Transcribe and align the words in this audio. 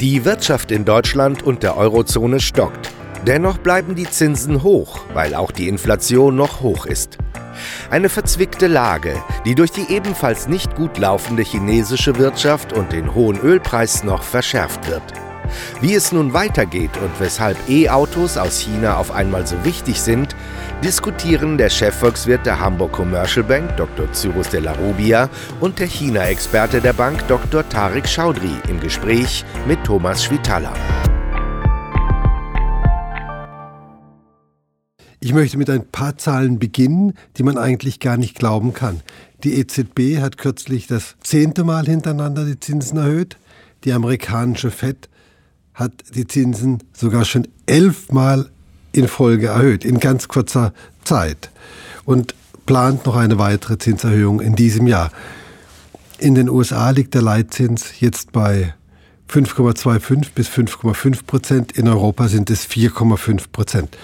Die 0.00 0.26
Wirtschaft 0.26 0.72
in 0.72 0.84
Deutschland 0.84 1.42
und 1.42 1.62
der 1.62 1.78
Eurozone 1.78 2.38
stockt. 2.38 2.90
Dennoch 3.26 3.56
bleiben 3.56 3.94
die 3.94 4.04
Zinsen 4.04 4.62
hoch, 4.62 5.00
weil 5.14 5.34
auch 5.34 5.50
die 5.50 5.68
Inflation 5.68 6.36
noch 6.36 6.60
hoch 6.60 6.84
ist. 6.84 7.16
Eine 7.88 8.10
verzwickte 8.10 8.66
Lage, 8.66 9.14
die 9.46 9.54
durch 9.54 9.70
die 9.70 9.90
ebenfalls 9.90 10.48
nicht 10.48 10.76
gut 10.76 10.98
laufende 10.98 11.42
chinesische 11.42 12.18
Wirtschaft 12.18 12.74
und 12.74 12.92
den 12.92 13.14
hohen 13.14 13.40
Ölpreis 13.40 14.04
noch 14.04 14.22
verschärft 14.22 14.86
wird. 14.86 15.02
Wie 15.80 15.94
es 15.94 16.12
nun 16.12 16.34
weitergeht 16.34 16.90
und 16.98 17.18
weshalb 17.18 17.56
E-Autos 17.66 18.36
aus 18.36 18.58
China 18.58 18.98
auf 18.98 19.12
einmal 19.12 19.46
so 19.46 19.64
wichtig 19.64 20.02
sind, 20.02 20.36
diskutieren 20.84 21.58
der 21.58 21.70
Chefvolkswirt 21.70 22.44
der 22.44 22.60
Hamburg 22.60 22.92
Commercial 22.92 23.44
Bank 23.44 23.76
Dr. 23.76 24.12
Cyrus 24.12 24.50
de 24.50 24.60
la 24.60 24.72
Rubia 24.72 25.28
und 25.60 25.78
der 25.78 25.86
China-Experte 25.86 26.80
der 26.80 26.92
Bank 26.92 27.26
Dr. 27.28 27.68
Tarek 27.68 28.06
Chaudhry 28.06 28.56
im 28.68 28.80
Gespräch 28.80 29.44
mit 29.66 29.82
Thomas 29.84 30.24
Schwitala. 30.24 30.72
Ich 35.18 35.32
möchte 35.32 35.58
mit 35.58 35.70
ein 35.70 35.86
paar 35.86 36.18
Zahlen 36.18 36.58
beginnen, 36.58 37.14
die 37.36 37.42
man 37.42 37.58
eigentlich 37.58 37.98
gar 37.98 38.16
nicht 38.16 38.36
glauben 38.36 38.74
kann. 38.74 39.00
Die 39.42 39.58
EZB 39.58 40.20
hat 40.20 40.36
kürzlich 40.36 40.86
das 40.86 41.16
zehnte 41.20 41.64
Mal 41.64 41.86
hintereinander 41.86 42.44
die 42.44 42.60
Zinsen 42.60 42.98
erhöht. 42.98 43.38
Die 43.84 43.92
amerikanische 43.92 44.70
Fed 44.70 45.08
hat 45.74 45.92
die 46.14 46.26
Zinsen 46.26 46.78
sogar 46.92 47.24
schon 47.24 47.48
elfmal 47.66 48.50
in 48.96 49.08
Folge 49.08 49.48
erhöht, 49.48 49.84
in 49.84 50.00
ganz 50.00 50.28
kurzer 50.28 50.72
Zeit. 51.04 51.50
Und 52.04 52.34
plant 52.66 53.06
noch 53.06 53.16
eine 53.16 53.38
weitere 53.38 53.78
Zinserhöhung 53.78 54.40
in 54.40 54.56
diesem 54.56 54.86
Jahr. 54.86 55.10
In 56.18 56.34
den 56.34 56.48
USA 56.48 56.90
liegt 56.90 57.14
der 57.14 57.22
Leitzins 57.22 58.00
jetzt 58.00 58.32
bei 58.32 58.74
5,25 59.30 60.32
bis 60.34 60.48
5,5 60.48 61.24
Prozent. 61.26 61.72
In 61.72 61.88
Europa 61.88 62.28
sind 62.28 62.50
es 62.50 62.66
4,5 62.66 63.44
Prozent. 63.52 63.96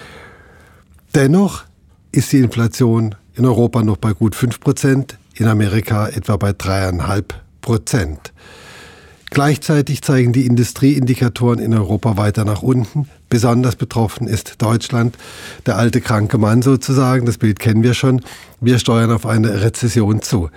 Dennoch 1.15 1.63
ist 2.11 2.31
die 2.31 2.39
Inflation 2.39 3.15
in 3.35 3.45
Europa 3.45 3.83
noch 3.83 3.97
bei 3.97 4.13
gut 4.13 4.35
5 4.35 4.59
Prozent, 4.59 5.17
in 5.35 5.47
Amerika 5.47 6.07
etwa 6.07 6.37
bei 6.37 6.51
3,5 6.51 7.23
Prozent. 7.61 8.33
Gleichzeitig 9.33 10.03
zeigen 10.03 10.31
die 10.31 10.45
Industrieindikatoren 10.45 11.57
in 11.57 11.73
Europa 11.73 12.17
weiter 12.17 12.45
nach 12.45 12.61
unten. 12.61 13.09
Besonders 13.29 13.75
betroffen 13.75 14.27
ist 14.27 14.61
Deutschland, 14.61 15.17
der 15.65 15.75
alte 15.75 16.01
kranke 16.01 16.37
Mann 16.37 16.61
sozusagen. 16.61 17.25
Das 17.25 17.39
Bild 17.39 17.59
kennen 17.59 17.81
wir 17.81 17.95
schon. 17.95 18.21
Wir 18.61 18.77
steuern 18.77 19.11
auf 19.11 19.25
eine 19.25 19.63
Rezession 19.63 20.21
zu. 20.21 20.51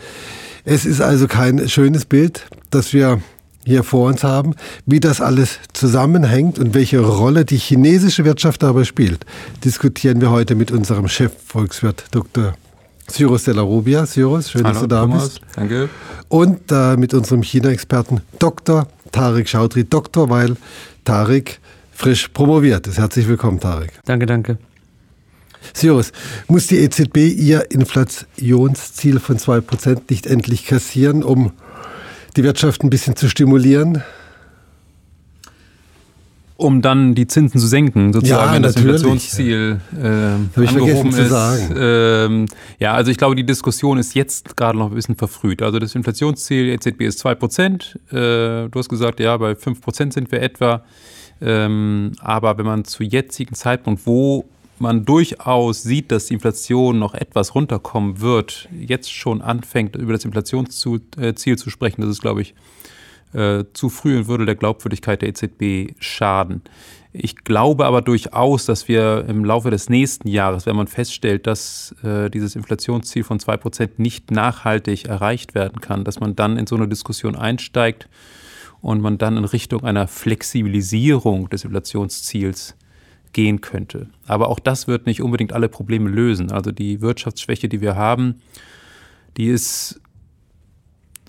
Es 0.66 0.84
ist 0.84 1.00
also 1.00 1.26
kein 1.26 1.70
schönes 1.70 2.04
Bild, 2.04 2.48
das 2.68 2.92
wir 2.92 3.22
hier 3.64 3.82
vor 3.82 4.08
uns 4.08 4.22
haben. 4.22 4.54
Wie 4.84 5.00
das 5.00 5.22
alles 5.22 5.58
zusammenhängt 5.72 6.58
und 6.58 6.74
welche 6.74 7.00
Rolle 7.00 7.46
die 7.46 7.56
chinesische 7.56 8.26
Wirtschaft 8.26 8.62
dabei 8.62 8.84
spielt, 8.84 9.24
diskutieren 9.64 10.20
wir 10.20 10.30
heute 10.30 10.54
mit 10.54 10.70
unserem 10.70 11.08
Chefvolkswirt 11.08 12.08
Dr. 12.10 12.52
Cyrus 13.08 13.44
de 13.44 13.54
la 13.54 13.62
Rubia. 13.62 14.06
Cyrus, 14.06 14.50
schön, 14.50 14.64
Hallo, 14.64 14.72
dass 14.72 14.82
du 14.82 14.86
da 14.88 15.00
Thomas. 15.02 15.28
bist. 15.28 15.40
Danke. 15.54 15.88
Und 16.28 16.72
äh, 16.72 16.96
mit 16.96 17.14
unserem 17.14 17.42
China-Experten 17.42 18.20
Dr. 18.38 18.88
Tarek 19.12 19.48
Chaudhry. 19.48 19.84
Doktor, 19.84 20.28
weil 20.28 20.56
Tarek 21.04 21.60
frisch 21.92 22.28
promoviert 22.28 22.86
ist. 22.86 22.98
Herzlich 22.98 23.28
willkommen, 23.28 23.60
Tarek. 23.60 23.92
Danke, 24.04 24.26
danke. 24.26 24.58
Cyrus, 25.74 26.12
muss 26.48 26.66
die 26.66 26.78
EZB 26.78 27.16
ihr 27.16 27.70
Inflationsziel 27.70 29.18
von 29.20 29.36
2% 29.38 30.02
nicht 30.10 30.26
endlich 30.26 30.66
kassieren, 30.66 31.22
um 31.24 31.52
die 32.36 32.44
Wirtschaft 32.44 32.82
ein 32.84 32.90
bisschen 32.90 33.16
zu 33.16 33.28
stimulieren? 33.28 34.02
Um 36.56 36.80
dann 36.80 37.14
die 37.14 37.26
Zinsen 37.26 37.60
zu 37.60 37.66
senken, 37.66 38.12
sozusagen, 38.12 38.48
ja, 38.48 38.54
wenn 38.54 38.62
das 38.62 38.76
Inflationsziel 38.76 39.80
äh, 40.02 40.62
ich 40.62 40.70
angehoben 40.70 41.10
ist. 41.10 41.34
Ähm, 41.76 42.46
ja, 42.78 42.94
also 42.94 43.10
ich 43.10 43.18
glaube, 43.18 43.36
die 43.36 43.44
Diskussion 43.44 43.98
ist 43.98 44.14
jetzt 44.14 44.56
gerade 44.56 44.78
noch 44.78 44.90
ein 44.90 44.94
bisschen 44.94 45.16
verfrüht. 45.16 45.60
Also 45.60 45.78
das 45.78 45.94
Inflationsziel 45.94 46.68
EZB 46.70 47.02
ist 47.02 47.24
2%. 47.24 47.96
Äh, 48.10 48.68
du 48.70 48.78
hast 48.78 48.88
gesagt, 48.88 49.20
ja, 49.20 49.36
bei 49.36 49.52
5% 49.52 50.12
sind 50.12 50.32
wir 50.32 50.40
etwa. 50.40 50.82
Ähm, 51.42 52.12
aber 52.20 52.56
wenn 52.56 52.64
man 52.64 52.84
zu 52.84 53.02
jetzigen 53.02 53.54
Zeitpunkt, 53.54 54.06
wo 54.06 54.46
man 54.78 55.04
durchaus 55.04 55.82
sieht, 55.82 56.10
dass 56.10 56.26
die 56.26 56.34
Inflation 56.34 56.98
noch 56.98 57.14
etwas 57.14 57.54
runterkommen 57.54 58.20
wird, 58.20 58.68
jetzt 58.78 59.12
schon 59.12 59.42
anfängt, 59.42 59.96
über 59.96 60.14
das 60.14 60.24
Inflationsziel 60.24 61.02
äh, 61.18 61.34
zu 61.34 61.70
sprechen, 61.70 62.00
das 62.00 62.10
ist, 62.10 62.22
glaube 62.22 62.42
ich, 62.42 62.54
äh, 63.32 63.64
zu 63.72 63.88
früh 63.88 64.16
und 64.16 64.28
würde 64.28 64.46
der 64.46 64.54
Glaubwürdigkeit 64.54 65.22
der 65.22 65.30
EZB 65.30 65.94
schaden. 65.98 66.62
Ich 67.12 67.36
glaube 67.44 67.86
aber 67.86 68.02
durchaus, 68.02 68.66
dass 68.66 68.88
wir 68.88 69.24
im 69.26 69.44
Laufe 69.44 69.70
des 69.70 69.88
nächsten 69.88 70.28
Jahres, 70.28 70.66
wenn 70.66 70.76
man 70.76 70.86
feststellt, 70.86 71.46
dass 71.46 71.94
äh, 72.02 72.28
dieses 72.28 72.56
Inflationsziel 72.56 73.24
von 73.24 73.38
2% 73.38 73.92
nicht 73.96 74.30
nachhaltig 74.30 75.06
erreicht 75.06 75.54
werden 75.54 75.80
kann, 75.80 76.04
dass 76.04 76.20
man 76.20 76.36
dann 76.36 76.58
in 76.58 76.66
so 76.66 76.76
eine 76.76 76.88
Diskussion 76.88 77.34
einsteigt 77.34 78.08
und 78.82 79.00
man 79.00 79.16
dann 79.16 79.38
in 79.38 79.44
Richtung 79.44 79.82
einer 79.82 80.08
Flexibilisierung 80.08 81.48
des 81.48 81.64
Inflationsziels 81.64 82.76
gehen 83.32 83.62
könnte. 83.62 84.08
Aber 84.26 84.48
auch 84.48 84.60
das 84.60 84.86
wird 84.86 85.06
nicht 85.06 85.22
unbedingt 85.22 85.52
alle 85.52 85.68
Probleme 85.68 86.10
lösen. 86.10 86.52
Also 86.52 86.70
die 86.70 87.00
Wirtschaftsschwäche, 87.00 87.68
die 87.68 87.80
wir 87.80 87.96
haben, 87.96 88.42
die 89.36 89.48
ist 89.48 90.00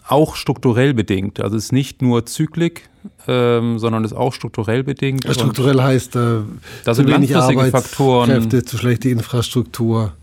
auch 0.08 0.36
strukturell 0.36 0.94
bedingt. 0.94 1.40
Also 1.40 1.58
es 1.58 1.66
ist 1.66 1.72
nicht 1.72 2.02
nur 2.02 2.26
Zyklik, 2.26 2.90
ähm, 3.28 3.80
sondern 3.80 4.04
ist 4.04 4.14
auch 4.14 4.34
strukturell 4.34 4.84
bedingt. 4.84 5.26
Ja, 5.26 5.34
strukturell 5.34 5.82
heißt, 5.82 6.16
äh, 6.16 6.40
da 6.84 6.94
sind 6.94 7.10
langfristige 7.10 7.66
Faktoren. 7.66 8.30
Kräfte, 8.30 8.64
zu 8.64 8.78
schlechte 8.78 9.10
Infrastruktur. 9.10 10.14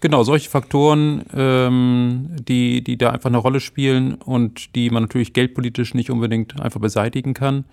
Genau, 0.00 0.24
solche 0.24 0.50
Faktoren, 0.50 1.22
ähm, 1.32 2.30
die, 2.48 2.82
die 2.82 2.96
da 2.96 3.10
einfach 3.10 3.30
eine 3.30 3.38
Rolle 3.38 3.60
spielen 3.60 4.14
und 4.14 4.74
die 4.74 4.90
man 4.90 5.04
natürlich 5.04 5.32
geldpolitisch 5.32 5.94
nicht 5.94 6.10
unbedingt 6.10 6.60
einfach 6.60 6.80
beseitigen 6.80 7.34
kann. 7.34 7.64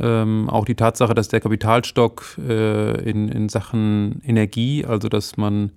Ähm, 0.00 0.48
auch 0.48 0.64
die 0.64 0.74
Tatsache, 0.74 1.14
dass 1.14 1.28
der 1.28 1.40
Kapitalstock 1.40 2.38
äh, 2.48 3.02
in, 3.02 3.28
in 3.28 3.48
Sachen 3.50 4.22
Energie, 4.24 4.86
also 4.86 5.08
dass 5.08 5.36
man 5.36 5.72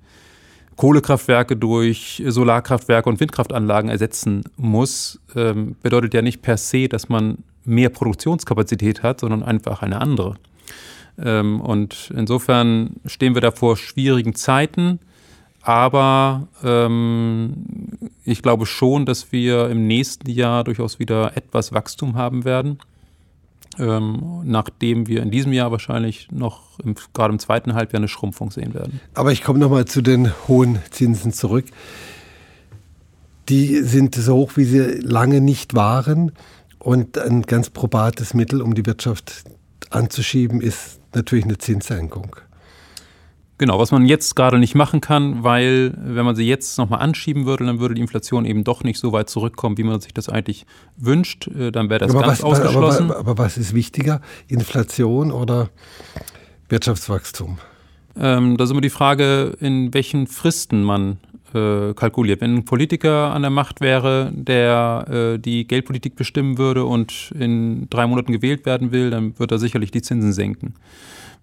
Kohlekraftwerke 0.76 1.56
durch 1.56 2.24
Solarkraftwerke 2.26 3.10
und 3.10 3.20
Windkraftanlagen 3.20 3.90
ersetzen 3.90 4.44
muss, 4.58 5.20
ähm, 5.36 5.76
bedeutet 5.82 6.14
ja 6.14 6.22
nicht 6.22 6.42
per 6.42 6.58
se, 6.58 6.88
dass 6.88 7.10
man 7.10 7.40
mehr 7.66 7.90
Produktionskapazität 7.90 9.04
hat, 9.04 9.20
sondern 9.20 9.44
einfach 9.44 9.82
eine 9.82 10.02
andere. 10.02 10.36
Ähm, 11.18 11.62
und 11.62 12.12
insofern 12.16 12.96
stehen 13.06 13.36
wir 13.36 13.42
da 13.42 13.52
vor 13.52 13.78
schwierigen 13.78 14.36
Zeiten, 14.36 15.00
aber 15.62 16.48
ähm, 16.64 17.54
ich 18.26 18.42
glaube 18.42 18.66
schon, 18.66 19.06
dass 19.06 19.32
wir 19.32 19.70
im 19.70 19.88
nächsten 19.88 20.30
Jahr 20.30 20.64
durchaus 20.64 21.00
wieder 21.00 21.38
etwas 21.38 21.72
Wachstum 21.72 22.16
haben 22.16 22.44
werden 22.44 22.80
ähm, 23.80 24.42
nachdem 24.44 25.08
wir 25.08 25.22
in 25.22 25.32
diesem 25.32 25.54
Jahr 25.54 25.72
wahrscheinlich 25.72 26.32
noch 26.32 26.80
im, 26.80 26.96
gerade 27.14 27.34
im 27.34 27.40
zweiten 27.40 27.74
Halbjahr 27.74 28.00
eine 28.00 28.08
Schrumpfung 28.08 28.52
sehen 28.52 28.74
werden. 28.74 29.00
Aber 29.14 29.32
ich 29.32 29.44
komme 29.44 29.60
nochmal 29.60 29.86
zu 29.86 30.02
den 30.02 30.32
hohen 30.48 30.80
Zinsen 30.92 31.32
zurück. 31.32 31.66
Die 33.50 33.82
sind 33.82 34.16
so 34.16 34.36
hoch, 34.36 34.52
wie 34.56 34.66
sie 34.66 35.00
lange 35.02 35.42
nicht 35.42 35.74
waren. 35.74 36.32
Und 36.80 37.18
ein 37.18 37.44
ganz 37.44 37.70
probates 37.70 38.34
Mittel, 38.34 38.62
um 38.62 38.74
die 38.74 38.86
Wirtschaft 38.86 39.46
anzuschieben, 39.90 40.60
ist 40.62 41.00
natürlich 41.14 41.46
eine 41.46 41.58
Zinssenkung. 41.58 42.36
Genau, 43.64 43.80
was 43.80 43.94
man 43.94 44.06
jetzt 44.06 44.36
gerade 44.36 44.60
nicht 44.60 44.76
machen 44.76 45.00
kann, 45.00 45.46
weil 45.46 45.94
wenn 45.96 46.26
man 46.26 46.36
sie 46.36 46.46
jetzt 46.46 46.78
nochmal 46.78 47.00
anschieben 47.00 47.46
würde, 47.46 47.66
dann 47.66 47.80
würde 47.80 47.96
die 47.96 48.02
Inflation 48.02 48.44
eben 48.44 48.66
doch 48.66 48.84
nicht 48.84 49.00
so 49.00 49.14
weit 49.14 49.30
zurückkommen, 49.30 49.78
wie 49.78 49.84
man 49.84 50.02
sich 50.02 50.14
das 50.14 50.28
eigentlich 50.28 50.66
wünscht. 50.98 51.48
Äh, 51.48 51.72
dann 51.72 51.90
wäre 51.90 52.00
das 52.00 52.12
aber 52.12 52.26
ganz 52.26 52.40
was, 52.40 52.44
ausgeschlossen. 52.44 53.06
Aber, 53.06 53.20
aber, 53.20 53.30
aber, 53.32 53.44
was 53.46 53.58
ist 53.58 53.74
wichtiger, 53.74 54.20
Inflation 54.50 55.32
oder 55.32 55.70
Wirtschaftswachstum? 56.68 57.58
Ähm, 58.20 58.58
da 58.58 58.66
ist 58.66 58.72
immer 58.72 58.82
die 58.82 58.90
Frage, 58.90 59.56
in 59.62 59.94
welchen 59.94 60.28
Fristen 60.28 60.84
man 60.84 61.20
äh, 61.54 61.94
kalkuliert. 61.94 62.42
Wenn 62.42 62.56
ein 62.56 62.66
Politiker 62.66 63.34
an 63.34 63.44
der 63.44 63.52
Macht 63.52 63.80
wäre, 63.80 64.30
der 64.36 65.06
äh, 65.10 65.40
die 65.40 65.66
Geldpolitik 65.66 66.18
bestimmen 66.18 66.58
würde 66.58 66.84
und 66.84 67.32
in 67.40 67.88
drei 67.90 68.08
Monaten 68.08 68.34
gewählt 68.34 68.66
werden 68.66 68.92
will, 68.92 69.10
dann 69.10 69.40
wird 69.40 69.52
er 69.52 69.58
sicherlich 69.58 69.92
die 69.92 70.02
Zinsen 70.02 70.34
senken. 70.34 70.74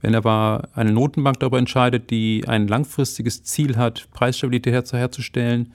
Wenn 0.01 0.15
aber 0.15 0.69
eine 0.75 0.93
Notenbank 0.93 1.41
darüber 1.41 1.59
entscheidet, 1.59 2.11
die 2.11 2.45
ein 2.47 2.69
langfristiges 2.69 3.43
Ziel 3.43 3.77
hat, 3.77 4.09
Preisstabilität 4.13 4.93
herzustellen, 4.93 5.73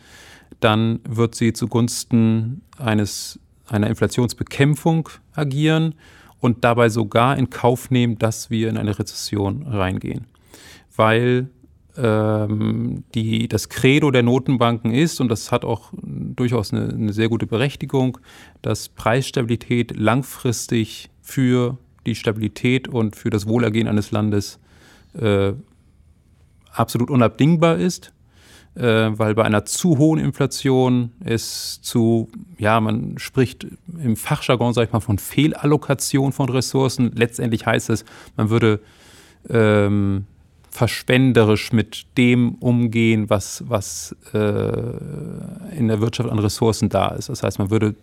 dann 0.60 1.00
wird 1.08 1.36
sie 1.36 1.54
zugunsten 1.54 2.62
eines, 2.78 3.40
einer 3.68 3.88
Inflationsbekämpfung 3.88 5.10
agieren 5.34 5.96
und 6.40 6.64
dabei 6.64 6.90
sogar 6.90 7.38
in 7.38 7.50
Kauf 7.50 7.92
nehmen, 7.92 8.18
dass 8.18 8.50
wir 8.50 8.70
in 8.70 8.78
eine 8.78 8.98
Rezession 8.98 9.64
reingehen. 9.64 10.26
Weil 10.96 11.50
ähm, 11.98 13.04
die, 13.14 13.48
das 13.48 13.70
Credo 13.70 14.12
der 14.12 14.24
Notenbanken 14.24 14.94
ist, 14.94 15.22
und 15.22 15.30
das 15.30 15.52
hat 15.52 15.66
auch 15.66 15.92
durchaus 15.94 16.74
eine, 16.74 16.90
eine 16.90 17.14
sehr 17.14 17.30
gute 17.30 17.48
Berechtigung, 17.48 18.18
dass 18.62 18.90
Preisstabilität 18.90 19.96
langfristig 19.96 21.10
für 21.22 21.78
die 22.06 22.16
Stabilität 22.16 22.88
und 22.88 23.16
für 23.16 23.30
das 23.30 23.48
Wohlergehen 23.48 23.88
eines 23.88 24.12
Landes 24.12 24.60
äh, 25.20 25.54
absolut 26.72 27.10
unabdingbar 27.10 27.78
ist, 27.78 28.14
äh, 28.76 28.82
weil 28.84 29.36
bei 29.36 29.44
einer 29.44 29.66
zu 29.66 29.98
hohen 29.98 30.20
Inflation 30.20 31.12
es 31.24 31.82
zu, 31.82 32.30
ja, 32.58 32.80
man 32.80 33.18
spricht 33.18 33.68
im 34.02 34.16
Fachjargon, 34.16 34.74
sag 34.74 34.88
ich 34.88 34.94
mal, 34.94 35.00
von 35.00 35.18
Fehlallokation 35.18 36.32
von 36.34 36.50
Ressourcen. 36.50 37.12
Letztendlich 37.16 37.66
heißt 37.66 37.90
es, 37.90 38.06
man 38.36 38.50
würde 38.50 38.82
ähm, 39.50 40.26
verschwenderisch 40.70 41.72
mit 41.72 42.06
dem 42.18 42.56
umgehen, 42.56 43.30
was, 43.30 43.64
was 43.68 44.14
äh, 44.34 44.38
in 45.78 45.88
der 45.88 46.02
Wirtschaft 46.02 46.30
an 46.30 46.40
Ressourcen 46.40 46.90
da 46.90 47.10
ist. 47.10 47.30
Das 47.30 47.44
heißt, 47.44 47.60
man 47.60 47.72
würde 47.72 47.96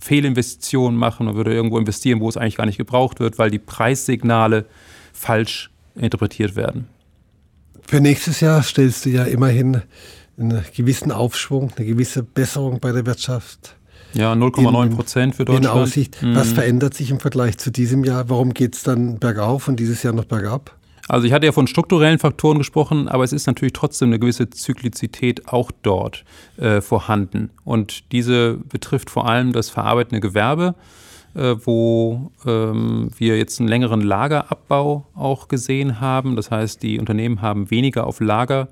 Fehlinvestitionen 0.00 0.98
machen, 0.98 1.26
man 1.26 1.34
würde 1.34 1.52
irgendwo 1.52 1.78
investieren, 1.78 2.20
wo 2.20 2.28
es 2.28 2.36
eigentlich 2.36 2.56
gar 2.56 2.66
nicht 2.66 2.78
gebraucht 2.78 3.20
wird, 3.20 3.38
weil 3.38 3.50
die 3.50 3.58
Preissignale 3.58 4.66
falsch 5.12 5.70
interpretiert 5.94 6.56
werden. 6.56 6.88
Für 7.86 8.00
nächstes 8.00 8.40
Jahr 8.40 8.62
stellst 8.62 9.06
du 9.06 9.10
ja 9.10 9.24
immerhin 9.24 9.82
einen 10.38 10.64
gewissen 10.76 11.10
Aufschwung, 11.10 11.72
eine 11.76 11.86
gewisse 11.86 12.22
Besserung 12.22 12.80
bei 12.80 12.92
der 12.92 13.06
Wirtschaft. 13.06 13.76
Ja, 14.14 14.32
0,9 14.32 14.94
Prozent 14.94 15.34
für 15.34 15.44
Deutschland. 15.44 15.66
In 15.66 15.70
Aussicht. 15.70 16.22
Mhm. 16.22 16.34
Was 16.34 16.52
verändert 16.52 16.94
sich 16.94 17.10
im 17.10 17.20
Vergleich 17.20 17.58
zu 17.58 17.70
diesem 17.70 18.04
Jahr? 18.04 18.28
Warum 18.28 18.54
geht 18.54 18.74
es 18.74 18.82
dann 18.82 19.18
bergauf 19.18 19.68
und 19.68 19.76
dieses 19.76 20.02
Jahr 20.02 20.14
noch 20.14 20.24
bergab? 20.24 20.77
Also 21.08 21.26
ich 21.26 21.32
hatte 21.32 21.46
ja 21.46 21.52
von 21.52 21.66
strukturellen 21.66 22.18
Faktoren 22.18 22.58
gesprochen, 22.58 23.08
aber 23.08 23.24
es 23.24 23.32
ist 23.32 23.46
natürlich 23.46 23.72
trotzdem 23.72 24.10
eine 24.10 24.18
gewisse 24.18 24.50
Zyklizität 24.50 25.48
auch 25.48 25.70
dort 25.82 26.24
äh, 26.58 26.82
vorhanden. 26.82 27.50
Und 27.64 28.12
diese 28.12 28.58
betrifft 28.68 29.08
vor 29.08 29.26
allem 29.26 29.52
das 29.54 29.70
verarbeitende 29.70 30.20
Gewerbe, 30.20 30.74
äh, 31.34 31.54
wo 31.64 32.30
ähm, 32.46 33.08
wir 33.16 33.38
jetzt 33.38 33.58
einen 33.58 33.70
längeren 33.70 34.02
Lagerabbau 34.02 35.06
auch 35.14 35.48
gesehen 35.48 35.98
haben. 35.98 36.36
Das 36.36 36.50
heißt, 36.50 36.82
die 36.82 36.98
Unternehmen 36.98 37.40
haben 37.40 37.70
weniger 37.70 38.06
auf 38.06 38.20
Lager 38.20 38.68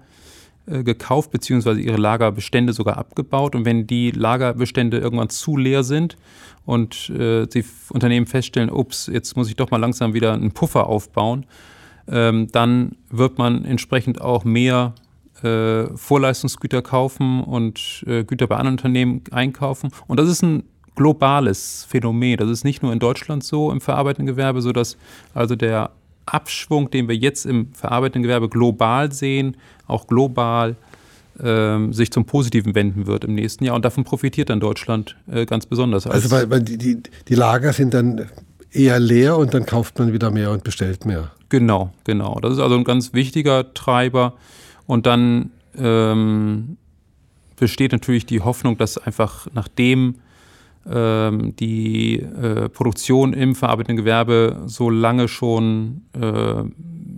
äh, 0.66 0.82
gekauft, 0.82 1.30
beziehungsweise 1.30 1.80
ihre 1.80 1.96
Lagerbestände 1.96 2.74
sogar 2.74 2.98
abgebaut. 2.98 3.54
Und 3.54 3.64
wenn 3.64 3.86
die 3.86 4.10
Lagerbestände 4.10 4.98
irgendwann 4.98 5.30
zu 5.30 5.56
leer 5.56 5.84
sind 5.84 6.18
und 6.66 7.08
äh, 7.08 7.46
die 7.46 7.64
Unternehmen 7.88 8.26
feststellen, 8.26 8.70
ups, 8.70 9.08
jetzt 9.10 9.38
muss 9.38 9.48
ich 9.48 9.56
doch 9.56 9.70
mal 9.70 9.78
langsam 9.78 10.12
wieder 10.12 10.34
einen 10.34 10.52
Puffer 10.52 10.86
aufbauen, 10.86 11.46
ähm, 12.08 12.48
dann 12.52 12.96
wird 13.10 13.38
man 13.38 13.64
entsprechend 13.64 14.20
auch 14.20 14.44
mehr 14.44 14.94
äh, 15.42 15.86
Vorleistungsgüter 15.96 16.82
kaufen 16.82 17.42
und 17.42 18.04
äh, 18.06 18.24
Güter 18.24 18.46
bei 18.46 18.56
anderen 18.56 18.74
Unternehmen 18.78 19.22
einkaufen. 19.30 19.90
Und 20.06 20.18
das 20.18 20.28
ist 20.28 20.42
ein 20.42 20.64
globales 20.94 21.86
Phänomen. 21.88 22.38
Das 22.38 22.48
ist 22.48 22.64
nicht 22.64 22.82
nur 22.82 22.92
in 22.92 22.98
Deutschland 22.98 23.44
so 23.44 23.70
im 23.70 23.80
verarbeitenden 23.80 24.34
Gewerbe, 24.34 24.62
sodass 24.62 24.96
also 25.34 25.54
der 25.54 25.90
Abschwung, 26.24 26.90
den 26.90 27.08
wir 27.08 27.16
jetzt 27.16 27.46
im 27.46 27.72
verarbeitenden 27.72 28.22
Gewerbe 28.22 28.48
global 28.48 29.12
sehen, 29.12 29.56
auch 29.86 30.06
global 30.06 30.76
ähm, 31.42 31.92
sich 31.92 32.10
zum 32.10 32.24
Positiven 32.24 32.74
wenden 32.74 33.06
wird 33.06 33.24
im 33.24 33.34
nächsten 33.34 33.64
Jahr. 33.64 33.76
Und 33.76 33.84
davon 33.84 34.04
profitiert 34.04 34.50
dann 34.50 34.58
Deutschland 34.58 35.16
äh, 35.30 35.44
ganz 35.44 35.66
besonders. 35.66 36.06
also 36.06 36.30
weil, 36.30 36.50
weil 36.50 36.62
die, 36.62 36.78
die, 36.78 37.02
die 37.28 37.34
Lager 37.34 37.72
sind 37.72 37.94
dann 37.94 38.26
eher 38.72 38.98
leer 38.98 39.36
und 39.36 39.54
dann 39.54 39.66
kauft 39.66 39.98
man 39.98 40.12
wieder 40.12 40.30
mehr 40.30 40.50
und 40.50 40.64
bestellt 40.64 41.04
mehr. 41.04 41.30
Genau, 41.48 41.92
genau. 42.04 42.38
Das 42.40 42.52
ist 42.52 42.58
also 42.58 42.76
ein 42.76 42.84
ganz 42.84 43.12
wichtiger 43.12 43.72
Treiber. 43.74 44.34
Und 44.86 45.06
dann 45.06 45.50
ähm, 45.76 46.76
besteht 47.56 47.92
natürlich 47.92 48.26
die 48.26 48.40
Hoffnung, 48.40 48.76
dass 48.78 48.98
einfach 48.98 49.46
nachdem 49.52 50.16
ähm, 50.88 51.54
die 51.56 52.20
äh, 52.20 52.68
Produktion 52.68 53.32
im 53.32 53.54
verarbeitenden 53.54 53.96
Gewerbe 53.96 54.62
so 54.66 54.90
lange 54.90 55.28
schon 55.28 56.02
äh, 56.12 56.62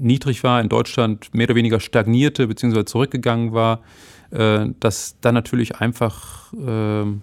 niedrig 0.00 0.42
war, 0.44 0.60
in 0.60 0.68
Deutschland 0.68 1.34
mehr 1.34 1.46
oder 1.46 1.54
weniger 1.54 1.80
stagnierte 1.80 2.46
bzw. 2.46 2.84
zurückgegangen 2.84 3.52
war, 3.52 3.80
äh, 4.30 4.66
dass 4.80 5.16
dann 5.20 5.34
natürlich 5.34 5.76
einfach 5.76 6.52
ähm, 6.54 7.22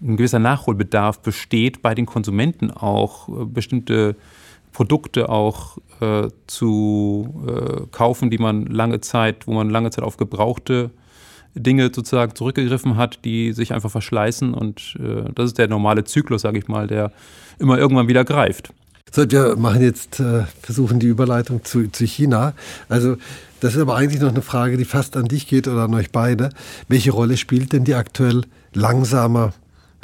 ein 0.00 0.16
gewisser 0.16 0.38
Nachholbedarf 0.38 1.20
besteht 1.20 1.82
bei 1.82 1.94
den 1.94 2.06
Konsumenten 2.06 2.70
auch, 2.70 3.28
äh, 3.28 3.44
bestimmte 3.44 4.16
Produkte 4.72 5.28
auch 5.28 5.78
äh, 6.00 6.28
zu 6.46 7.44
äh, 7.46 7.86
kaufen, 7.90 8.30
die 8.30 8.38
man 8.38 8.66
lange 8.66 9.00
Zeit, 9.00 9.46
wo 9.46 9.52
man 9.52 9.70
lange 9.70 9.90
Zeit 9.90 10.04
auf 10.04 10.16
gebrauchte 10.16 10.90
Dinge 11.54 11.90
sozusagen 11.94 12.34
zurückgegriffen 12.34 12.96
hat, 12.96 13.24
die 13.24 13.52
sich 13.52 13.72
einfach 13.72 13.90
verschleißen. 13.90 14.54
Und 14.54 14.96
äh, 14.98 15.30
das 15.34 15.46
ist 15.46 15.58
der 15.58 15.68
normale 15.68 16.04
Zyklus, 16.04 16.42
sage 16.42 16.58
ich 16.58 16.68
mal, 16.68 16.86
der 16.86 17.12
immer 17.58 17.78
irgendwann 17.78 18.08
wieder 18.08 18.24
greift. 18.24 18.72
So, 19.10 19.30
wir 19.30 19.56
machen 19.56 19.82
jetzt, 19.82 20.20
äh, 20.20 20.44
versuchen 20.62 20.98
die 20.98 21.08
Überleitung 21.08 21.62
zu, 21.64 21.88
zu 21.88 22.06
China. 22.06 22.54
Also 22.88 23.16
das 23.60 23.74
ist 23.74 23.80
aber 23.80 23.94
eigentlich 23.94 24.22
noch 24.22 24.30
eine 24.30 24.42
Frage, 24.42 24.78
die 24.78 24.86
fast 24.86 25.16
an 25.16 25.26
dich 25.26 25.46
geht 25.46 25.68
oder 25.68 25.82
an 25.82 25.94
euch 25.94 26.10
beide. 26.10 26.48
Welche 26.88 27.12
Rolle 27.12 27.36
spielt 27.36 27.74
denn 27.74 27.84
die 27.84 27.94
aktuell 27.94 28.42
langsamer 28.72 29.52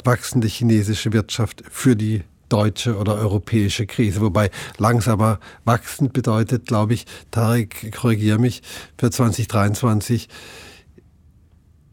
wachsende 0.03 0.47
chinesische 0.47 1.11
Wirtschaft 1.11 1.63
für 1.69 1.95
die 1.95 2.21
deutsche 2.49 2.97
oder 2.97 3.15
europäische 3.15 3.85
Krise. 3.85 4.21
Wobei 4.21 4.49
langsamer 4.77 5.39
wachsend 5.65 6.13
bedeutet, 6.13 6.65
glaube 6.65 6.93
ich, 6.93 7.05
Tarek, 7.31 7.95
korrigiere 7.95 8.39
mich, 8.39 8.61
für 8.97 9.09
2023 9.09 10.27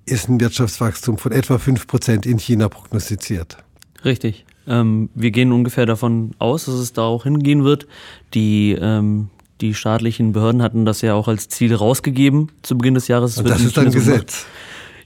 ist 0.07 0.29
ein 0.29 0.41
Wirtschaftswachstum 0.41 1.19
von 1.19 1.33
etwa 1.33 1.57
5% 1.57 2.27
in 2.27 2.39
China 2.39 2.69
prognostiziert. 2.69 3.59
Richtig. 4.05 4.45
Ähm, 4.69 5.11
wir 5.15 5.31
gehen 5.31 5.53
ungefähr 5.53 5.87
davon 5.87 6.33
aus, 6.39 6.67
dass 6.67 6.75
es 6.77 6.93
da 6.93 7.03
auch 7.03 7.25
hingehen 7.25 7.65
wird. 7.65 7.87
Die, 8.35 8.77
ähm, 8.81 9.31
die 9.61 9.75
staatlichen 9.75 10.33
Behörden 10.33 10.63
hatten 10.63 10.85
das 10.85 11.01
ja 11.03 11.15
auch 11.15 11.29
als 11.29 11.49
Ziel 11.49 11.75
rausgegeben 11.75 12.53
zu 12.63 12.79
Beginn 12.79 12.95
des 12.95 13.09
Jahres. 13.09 13.39
Und 13.39 13.49
das 13.49 13.61
ist 13.61 13.79
ein 13.79 13.91
Gesetz. 13.91 14.47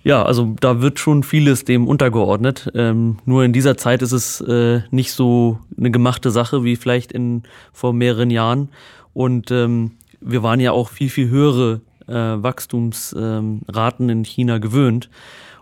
Ja, 0.03 0.23
also 0.23 0.55
da 0.61 0.81
wird 0.81 0.99
schon 0.99 1.23
vieles 1.23 1.65
dem 1.65 1.87
untergeordnet. 1.87 2.71
Ähm, 2.75 3.19
nur 3.27 3.45
in 3.45 3.53
dieser 3.53 3.77
Zeit 3.77 4.03
ist 4.03 4.13
es 4.13 4.41
äh, 4.41 4.81
nicht 4.91 5.13
so 5.13 5.59
eine 5.77 5.91
gemachte 5.91 6.31
Sache 6.31 6.65
wie 6.65 6.77
vielleicht 6.77 7.13
in 7.13 7.43
vor 7.73 7.93
mehreren 7.93 8.31
Jahren. 8.31 8.71
Und 9.13 9.51
ähm, 9.51 9.93
wir 10.21 10.43
waren 10.43 10.61
ja 10.61 10.73
auch 10.73 10.89
viel, 10.89 11.11
viel 11.11 11.29
höhere 11.29 11.81
äh, 12.07 12.13
Wachstumsraten 12.15 14.09
ähm, 14.09 14.19
in 14.19 14.25
China 14.25 14.59
gewöhnt. 14.59 15.11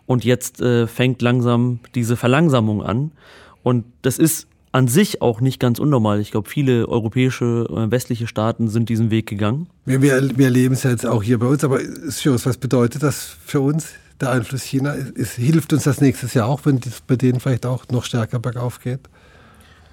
Und 0.07 0.25
jetzt 0.25 0.61
äh, 0.61 0.87
fängt 0.87 1.21
langsam 1.21 1.81
diese 1.95 2.17
Verlangsamung 2.17 2.83
an. 2.83 3.13
Und 3.63 3.85
das 4.03 4.19
ist 4.19 4.47
an 4.71 4.87
sich 4.87 5.21
auch 5.23 5.41
nicht 5.41 5.59
ganz 5.59 5.79
unnormal. 5.79 6.21
Ich 6.21 6.31
glaube, 6.31 6.49
viele 6.49 6.89
europäische, 6.89 7.67
äh, 7.71 7.91
westliche 7.91 8.27
Staaten 8.27 8.69
sind 8.69 8.89
diesen 8.89 9.11
Weg 9.11 9.27
gegangen. 9.27 9.69
Wir, 9.85 10.01
wir, 10.01 10.13
erleben 10.13 10.75
es 10.75 10.85
ja 10.85 10.91
jetzt 10.91 11.07
auch 11.07 11.23
hier 11.23 11.39
bei 11.39 11.47
uns, 11.47 11.65
aber 11.65 11.81
Schuss, 12.11 12.47
was 12.47 12.59
bedeutet 12.59 13.03
das 13.03 13.37
für 13.45 13.61
uns? 13.61 13.95
Der 14.21 14.31
Einfluss 14.31 14.63
China 14.63 14.93
ist, 14.93 15.35
hilft 15.35 15.73
uns 15.73 15.85
das 15.85 16.01
nächstes 16.01 16.35
Jahr 16.35 16.49
auch, 16.49 16.61
wenn 16.65 16.79
es 16.79 17.01
bei 17.01 17.17
denen 17.17 17.41
vielleicht 17.41 17.67
auch 17.67 17.85
noch 17.91 18.05
stärker 18.05 18.39
bergauf 18.39 18.81
geht? 18.81 19.01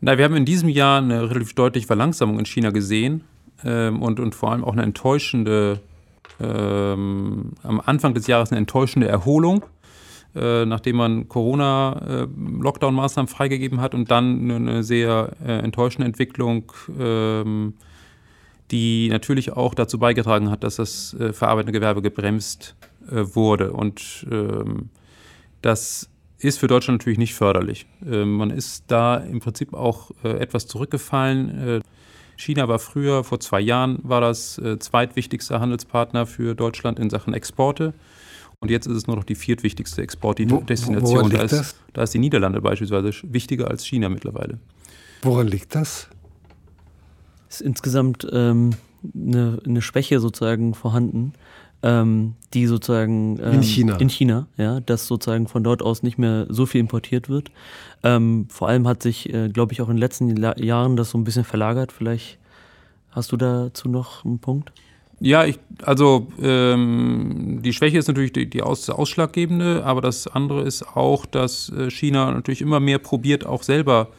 Na, 0.02 0.18
wir 0.18 0.26
haben 0.26 0.36
in 0.36 0.46
diesem 0.46 0.70
Jahr 0.70 1.00
eine 1.00 1.30
relativ 1.30 1.54
deutliche 1.54 1.88
Verlangsamung 1.88 2.40
in 2.40 2.46
China 2.46 2.72
gesehen 2.72 3.24
ähm, 3.64 4.02
und, 4.02 4.20
und 4.20 4.36
vor 4.36 4.52
allem 4.52 4.64
auch 4.64 4.74
eine 4.74 4.84
enttäuschende, 4.84 5.80
ähm, 6.40 7.54
am 7.64 7.82
Anfang 7.86 8.14
des 8.14 8.28
Jahres 8.28 8.52
eine 8.52 8.60
enttäuschende 8.60 9.08
Erholung, 9.08 9.64
äh, 10.36 10.66
nachdem 10.66 10.98
man 10.98 11.30
Corona-Lockdown-Maßnahmen 11.30 13.30
äh, 13.30 13.32
freigegeben 13.32 13.82
hat 13.82 13.94
und 13.94 14.12
dann 14.12 14.52
eine 14.52 14.84
sehr 14.84 15.32
äh, 15.46 15.60
enttäuschende 15.60 16.08
Entwicklung. 16.08 16.72
Ähm, 17.00 17.76
die 18.72 19.10
natürlich 19.10 19.54
auch 19.54 19.74
dazu 19.74 20.00
beigetragen 20.00 20.50
hat, 20.50 20.64
dass 20.64 20.78
das 20.78 21.14
äh, 21.14 21.34
verarbeitende 21.34 21.72
Gewerbe 21.72 22.02
gebremst 22.02 22.76
äh, 23.10 23.24
wurde. 23.36 23.72
Und 23.72 24.26
ähm, 24.32 24.90
das 25.62 26.10
ist 26.40 26.60
für 26.60 26.68
Deutschland 26.68 27.02
natürlich 27.02 27.20
nicht 27.20 27.36
förderlich. 27.36 27.86
Äh, 28.06 28.26
man 28.26 28.50
ist 28.50 28.86
da 28.88 29.18
im 29.18 29.40
Prinzip 29.40 29.74
auch 29.74 30.12
äh, 30.24 30.30
etwas 30.40 30.68
zurückgefallen. 30.68 31.68
Äh, 31.68 31.82
China 32.38 32.68
war 32.68 32.80
früher, 32.80 33.24
vor 33.24 33.40
zwei 33.40 33.62
Jahren, 33.62 34.00
war 34.04 34.22
das 34.22 34.58
äh, 34.58 34.78
zweitwichtigste 34.80 35.60
Handelspartner 35.60 36.26
für 36.26 36.54
Deutschland 36.56 37.00
in 37.00 37.10
Sachen 37.10 37.34
Exporte. 37.34 37.94
Und 38.60 38.72
jetzt 38.72 38.88
ist 38.88 38.96
es 38.96 39.08
nur 39.08 39.16
noch 39.16 39.24
die 39.24 39.36
viertwichtigste 39.36 40.02
Exportdestination. 40.02 41.30
Da 41.30 41.44
ist, 41.44 41.76
da 41.94 42.04
ist 42.04 42.14
die 42.14 42.20
Niederlande 42.20 42.62
beispielsweise 42.62 43.12
wichtiger 43.24 43.70
als 43.70 43.86
China 43.86 44.10
mittlerweile. 44.10 44.60
Woran 45.22 45.48
liegt 45.48 45.76
das? 45.76 46.10
Ist 47.50 47.62
insgesamt 47.62 48.28
ähm, 48.32 48.72
eine, 49.14 49.60
eine 49.66 49.82
Schwäche 49.82 50.20
sozusagen 50.20 50.74
vorhanden 50.74 51.34
ähm, 51.86 52.34
die 52.56 52.66
sozusagen 52.66 53.40
ähm, 53.40 53.54
in 53.54 53.64
China. 53.64 53.96
In 53.98 54.10
China, 54.10 54.48
ja, 54.58 54.80
dass 54.80 55.06
sozusagen 55.06 55.48
von 55.48 55.64
dort 55.64 55.84
aus 55.84 56.02
nicht 56.02 56.18
mehr 56.18 56.48
so 56.50 56.66
viel 56.66 56.82
importiert 56.82 57.30
wird. 57.30 57.52
Ähm, 58.04 58.48
vor 58.50 58.70
allem 58.70 58.88
hat 58.88 59.04
sich, 59.04 59.32
äh, 59.32 59.50
glaube 59.50 59.74
ich, 59.74 59.82
auch 59.82 59.90
in 59.90 59.96
den 59.96 60.02
letzten 60.02 60.36
La 60.36 60.58
Jahren 60.58 60.96
das 60.96 61.12
so 61.12 61.18
ein 61.20 61.24
bisschen 61.24 61.44
verlagert. 61.44 61.92
Vielleicht 61.92 62.40
hast 63.12 63.32
du 63.32 63.38
dazu 63.38 63.88
noch 63.88 64.26
einen 64.26 64.40
Punkt? 64.40 64.72
Ja, 65.20 65.46
ich, 65.46 65.60
also 65.84 66.28
ähm, 66.42 67.60
die 67.64 67.72
Schwäche 67.72 68.00
ist 68.00 68.08
natürlich 68.08 68.34
die, 68.34 68.50
die 68.50 68.64
Aus, 68.64 68.90
ausschlaggebende, 68.90 69.86
aber 69.86 70.02
das 70.02 70.28
andere 70.28 70.64
ist 70.64 70.84
auch, 70.96 71.26
dass 71.28 71.70
äh, 71.70 71.92
China 71.92 72.32
natürlich 72.32 72.62
immer 72.62 72.80
mehr 72.80 72.98
probiert, 72.98 73.46
auch 73.46 73.62
selber 73.62 74.10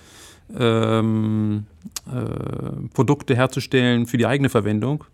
ähm, 0.57 1.67
äh, 2.07 2.89
Produkte 2.93 3.35
herzustellen 3.35 4.07
für 4.07 4.17
die 4.17 4.27
eigene 4.27 4.49
Verwendung, 4.49 5.05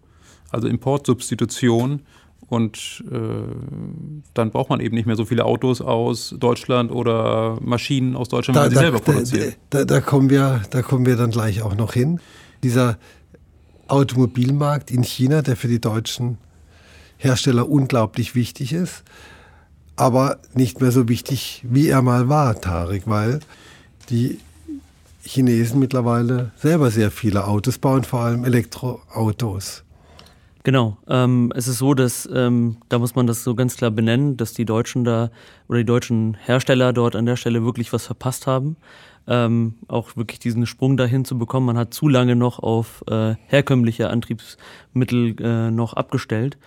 also 0.51 0.69
Importsubstitution. 0.69 2.01
Und 2.49 3.03
äh, 3.11 3.17
dann 4.35 4.51
braucht 4.51 4.69
man 4.69 4.81
eben 4.81 4.95
nicht 4.95 5.07
mehr 5.07 5.17
so 5.17 5.25
viele 5.25 5.47
Autos 5.47 5.81
aus 5.81 6.35
Deutschland 6.39 6.93
oder 6.93 7.57
Maschinen 7.63 8.15
aus 8.15 8.29
Deutschland, 8.29 8.59
da, 8.59 8.69
die 8.69 8.75
da, 8.75 8.81
selber 8.83 9.01
produzieren. 9.01 9.55
Da, 9.71 9.85
da, 9.87 10.01
kommen 10.03 10.29
wir, 10.29 10.61
da 10.69 10.83
kommen 10.83 11.07
wir 11.07 11.17
dann 11.17 11.31
gleich 11.31 11.63
auch 11.63 11.75
noch 11.75 11.95
hin. 11.95 12.21
Dieser 12.63 12.99
Automobilmarkt 13.89 14.91
in 14.91 15.03
China, 15.03 15.41
der 15.41 15.57
für 15.57 15.69
die 15.69 15.81
deutschen 15.81 16.37
Hersteller 17.17 17.71
unglaublich 17.71 18.35
wichtig 18.35 18.75
ist, 18.75 19.03
aber 19.97 20.39
nicht 20.55 20.81
mehr 20.81 20.93
so 20.93 21.09
wichtig, 21.09 21.65
wie 21.67 21.89
er 21.89 22.03
mal 22.03 22.29
war, 22.29 22.61
Tarek, 22.61 23.05
weil 23.07 23.41
die 24.11 24.39
Chinesen 25.25 25.79
mittlerweile 25.79 26.53
selber 26.57 26.91
sehr 26.91 27.11
viele 27.11 27.47
Autos 27.47 27.79
bauen, 27.79 28.05
vor 28.05 28.21
allem 28.21 28.45
Elektroautos. 28.45 29.85
Genau. 30.65 30.97
Ähm, 31.09 31.53
es 31.57 31.67
ist 31.67 31.79
so, 31.79 31.95
dass 31.95 32.29
ähm, 32.33 32.77
da 32.89 32.99
muss 32.99 33.15
man 33.15 33.27
das 33.27 33.43
so 33.43 33.55
ganz 33.55 33.77
klar 33.77 33.91
benennen, 33.91 34.37
dass 34.37 34.53
die 34.53 34.65
Deutschen 34.65 35.05
da 35.05 35.31
oder 35.69 35.79
die 35.79 35.85
deutschen 35.85 36.37
Hersteller 36.45 36.93
dort 36.93 37.17
an 37.17 37.27
der 37.27 37.37
Stelle 37.37 37.65
wirklich 37.65 37.93
was 37.93 38.07
verpasst 38.07 38.47
haben. 38.47 38.77
Ähm, 39.27 39.75
auch 39.89 40.17
wirklich 40.17 40.39
diesen 40.41 40.67
Sprung 40.67 40.97
dahin 40.97 41.25
zu 41.25 41.39
bekommen. 41.39 41.67
Man 41.67 41.79
hat 41.79 41.95
zu 41.95 42.09
lange 42.09 42.37
noch 42.37 42.59
auf 42.59 43.05
äh, 43.09 43.35
herkömmliche 43.47 44.11
Antriebsmittel 44.11 45.37
äh, 45.41 45.71
noch 45.71 45.95
abgestellt. 45.95 46.59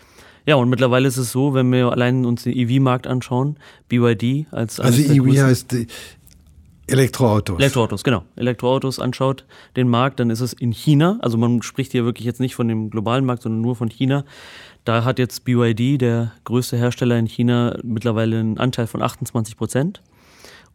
Ja, 0.46 0.56
und 0.56 0.70
mittlerweile 0.70 1.08
ist 1.08 1.18
es 1.18 1.32
so, 1.32 1.54
wenn 1.54 1.72
wir 1.72 1.92
allein 1.92 2.26
uns 2.26 2.44
den 2.44 2.56
EV-Markt 2.56 3.08
anschauen, 3.08 3.58
BYD 3.90 4.46
als 4.52 4.80
Also 4.80 5.02
EV 5.02 5.42
heißt 5.42 5.76
Elektroautos. 6.88 7.60
Elektroautos, 7.60 8.04
genau. 8.04 8.24
Elektroautos 8.36 9.00
anschaut, 9.00 9.46
den 9.76 9.90
Markt, 9.90 10.20
dann 10.20 10.30
ist 10.30 10.42
es 10.42 10.54
in 10.54 10.72
China. 10.72 11.18
Also 11.22 11.38
man 11.38 11.64
spricht 11.64 11.92
hier 11.92 12.06
wirklich 12.06 12.26
jetzt 12.26 12.40
nicht 12.40 12.54
von 12.56 12.68
dem 12.68 12.92
globalen 12.92 13.26
Markt, 13.26 13.42
sondern 13.42 13.62
nur 13.62 13.76
von 13.76 13.90
China. 13.90 14.24
Da 14.84 15.04
hat 15.04 15.18
jetzt 15.18 15.46
BYD, 15.46 16.00
der 16.00 16.34
größte 16.44 16.78
Hersteller 16.78 17.18
in 17.18 17.26
China, 17.26 17.78
mittlerweile 17.84 18.40
einen 18.40 18.60
Anteil 18.60 18.86
von 18.86 19.02
28 19.02 19.58
Prozent. 19.58 20.04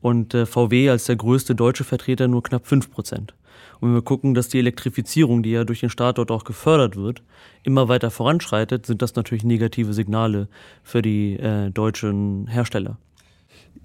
Und 0.01 0.35
äh, 0.35 0.47
VW 0.47 0.91
als 0.91 1.05
der 1.05 1.17
größte 1.17 1.55
deutsche 1.55 1.85
Vertreter 1.85 2.27
nur 2.27 2.43
knapp 2.43 2.67
5 2.67 2.91
Prozent. 2.91 3.35
Und 3.79 3.89
wenn 3.89 3.95
wir 3.95 4.03
gucken, 4.03 4.35
dass 4.35 4.49
die 4.49 4.59
Elektrifizierung, 4.59 5.43
die 5.43 5.51
ja 5.51 5.65
durch 5.65 5.81
den 5.81 5.91
Staat 5.91 6.19
dort 6.19 6.31
auch 6.31 6.45
gefördert 6.45 6.97
wird, 6.97 7.23
immer 7.63 7.89
weiter 7.89 8.11
voranschreitet, 8.11 8.85
sind 8.85 9.01
das 9.01 9.15
natürlich 9.15 9.45
negative 9.45 9.93
Signale 9.93 10.49
für 10.83 11.03
die 11.03 11.35
äh, 11.35 11.71
deutschen 11.71 12.47
Hersteller 12.49 12.99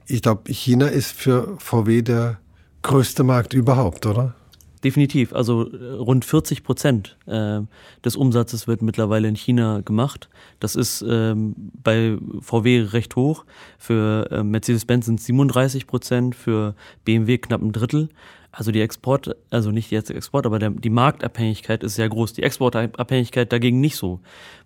ich 0.08 0.22
glaube, 0.22 0.51
China 0.51 0.88
ist 0.88 1.12
für 1.12 1.58
VW 1.60 2.01
der 2.01 2.38
größte 2.82 3.24
Markt 3.24 3.54
überhaupt, 3.54 4.06
oder? 4.06 4.36
Definitiv. 4.84 5.34
Also 5.34 5.68
äh, 5.72 5.94
rund 5.94 6.25
40 6.25 6.63
Prozent 6.63 7.18
äh, 7.25 7.62
des 8.04 8.15
Umsatzes 8.15 8.68
wird 8.68 8.84
mittlerweile 8.84 9.27
in 9.27 9.36
China 9.36 9.82
gemacht. 9.82 10.30
Das 10.60 10.75
ist 10.75 11.04
ähm, 11.08 11.56
bei 11.82 12.18
VW 12.39 12.82
recht 12.92 13.15
hoch. 13.15 13.46
Für 13.80 14.30
äh, 14.32 14.44
Mercedes-Benz 14.44 15.08
sind 15.08 15.20
es 15.20 15.25
37 15.25 15.88
Prozent, 15.88 16.36
für 16.36 16.75
BMW 17.04 17.39
knapp 17.39 17.63
ein 17.63 17.72
Drittel. 17.72 18.10
Also 18.51 18.72
die 18.72 18.82
Export, 18.82 19.36
also 19.50 19.72
nicht 19.72 19.89
jetzt 19.89 20.12
Export, 20.12 20.46
aber 20.46 20.60
der, 20.60 20.70
die 20.70 20.92
Marktabhängigkeit 20.92 21.84
ist 21.84 21.96
sehr 21.96 22.08
groß. 22.08 22.34
Die 22.34 22.44
Exportabhängigkeit 22.44 23.51
dagegen 23.51 23.82
nicht 23.82 23.96
so, 23.96 24.20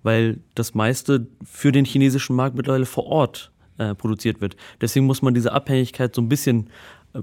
weil 0.04 0.40
das 0.54 0.76
meiste 0.76 1.28
für 1.46 1.72
den 1.72 1.86
chinesischen 1.86 2.36
Markt 2.36 2.58
mittlerweile 2.58 2.86
vor 2.86 3.06
Ort 3.06 3.52
äh, 3.80 3.96
produziert 3.96 4.42
wird. 4.42 4.56
Deswegen 4.82 5.06
muss 5.06 5.22
man 5.22 5.34
diese 5.34 5.52
Abhängigkeit 5.52 6.14
so 6.14 6.22
ein 6.22 6.30
bisschen, 6.30 6.70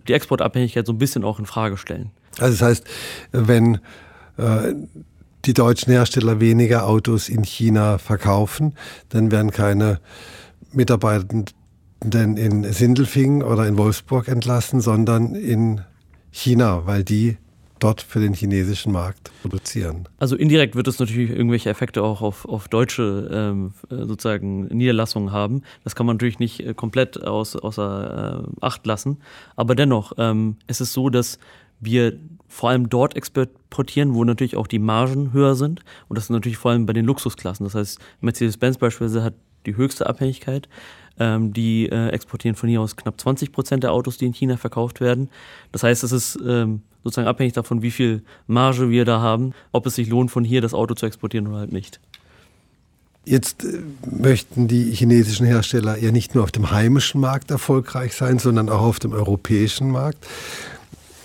die 0.08 0.12
Exportabhängigkeit 0.12 0.86
so 0.86 0.92
ein 0.92 0.98
bisschen 0.98 1.24
auch 1.24 1.38
in 1.38 1.46
Frage 1.46 1.76
stellen. 1.76 2.10
Also 2.38 2.52
das 2.52 2.62
heißt, 2.62 2.84
wenn 3.32 3.78
äh, 4.36 4.74
die 5.44 5.54
deutschen 5.54 5.92
Hersteller 5.92 6.40
weniger 6.40 6.86
Autos 6.86 7.28
in 7.28 7.44
China 7.44 7.98
verkaufen, 7.98 8.74
dann 9.08 9.30
werden 9.30 9.52
keine 9.52 10.00
Mitarbeitenden 10.72 11.46
in 12.02 12.64
Sindelfingen 12.72 13.42
oder 13.42 13.66
in 13.66 13.78
Wolfsburg 13.78 14.28
entlassen, 14.28 14.80
sondern 14.80 15.34
in 15.34 15.80
China, 16.30 16.82
weil 16.86 17.04
die 17.04 17.38
dort 17.78 18.00
für 18.00 18.20
den 18.20 18.34
chinesischen 18.34 18.92
Markt 18.92 19.30
produzieren. 19.42 20.08
Also 20.18 20.36
indirekt 20.36 20.76
wird 20.76 20.88
es 20.88 20.98
natürlich 20.98 21.30
irgendwelche 21.30 21.70
Effekte 21.70 22.02
auch 22.02 22.22
auf, 22.22 22.46
auf 22.46 22.68
deutsche 22.68 23.28
ähm, 23.32 23.72
sozusagen 23.90 24.66
Niederlassungen 24.66 25.32
haben. 25.32 25.62
Das 25.84 25.94
kann 25.94 26.06
man 26.06 26.16
natürlich 26.16 26.38
nicht 26.38 26.60
äh, 26.60 26.74
komplett 26.74 27.22
aus, 27.22 27.56
außer 27.56 28.44
äh, 28.44 28.64
Acht 28.64 28.86
lassen. 28.86 29.18
Aber 29.56 29.74
dennoch, 29.74 30.12
ähm, 30.18 30.56
es 30.66 30.80
ist 30.80 30.92
so, 30.92 31.10
dass 31.10 31.38
wir 31.80 32.18
vor 32.48 32.70
allem 32.70 32.88
dort 32.88 33.16
exportieren, 33.16 34.14
wo 34.14 34.24
natürlich 34.24 34.56
auch 34.56 34.66
die 34.66 34.78
Margen 34.78 35.32
höher 35.32 35.54
sind. 35.54 35.84
Und 36.08 36.16
das 36.16 36.24
ist 36.24 36.30
natürlich 36.30 36.58
vor 36.58 36.70
allem 36.70 36.86
bei 36.86 36.92
den 36.92 37.04
Luxusklassen. 37.04 37.64
Das 37.64 37.74
heißt, 37.74 37.98
Mercedes-Benz 38.20 38.78
beispielsweise 38.78 39.22
hat 39.22 39.34
die 39.66 39.76
höchste 39.76 40.06
Abhängigkeit. 40.06 40.68
Ähm, 41.18 41.52
die 41.52 41.88
äh, 41.88 42.08
exportieren 42.08 42.56
von 42.56 42.68
hier 42.68 42.80
aus 42.80 42.94
knapp 42.94 43.18
20 43.18 43.50
Prozent 43.50 43.82
der 43.82 43.92
Autos, 43.92 44.18
die 44.18 44.26
in 44.26 44.34
China 44.34 44.58
verkauft 44.58 45.00
werden. 45.00 45.30
Das 45.72 45.82
heißt, 45.82 46.04
es 46.04 46.12
ist 46.12 46.38
ähm, 46.46 46.82
sozusagen 47.06 47.28
abhängig 47.28 47.52
davon, 47.52 47.82
wie 47.82 47.92
viel 47.92 48.22
Marge 48.48 48.90
wir 48.90 49.04
da 49.04 49.20
haben, 49.20 49.54
ob 49.70 49.86
es 49.86 49.94
sich 49.94 50.08
lohnt, 50.08 50.32
von 50.32 50.44
hier 50.44 50.60
das 50.60 50.74
Auto 50.74 50.94
zu 50.94 51.06
exportieren 51.06 51.46
oder 51.46 51.58
halt 51.58 51.72
nicht. 51.72 52.00
Jetzt 53.24 53.64
äh, 53.64 53.80
möchten 54.10 54.66
die 54.66 54.90
chinesischen 54.92 55.46
Hersteller 55.46 55.98
ja 55.98 56.10
nicht 56.10 56.34
nur 56.34 56.42
auf 56.42 56.50
dem 56.50 56.72
heimischen 56.72 57.20
Markt 57.20 57.52
erfolgreich 57.52 58.14
sein, 58.14 58.40
sondern 58.40 58.68
auch 58.68 58.82
auf 58.82 58.98
dem 58.98 59.12
europäischen 59.12 59.90
Markt. 59.90 60.26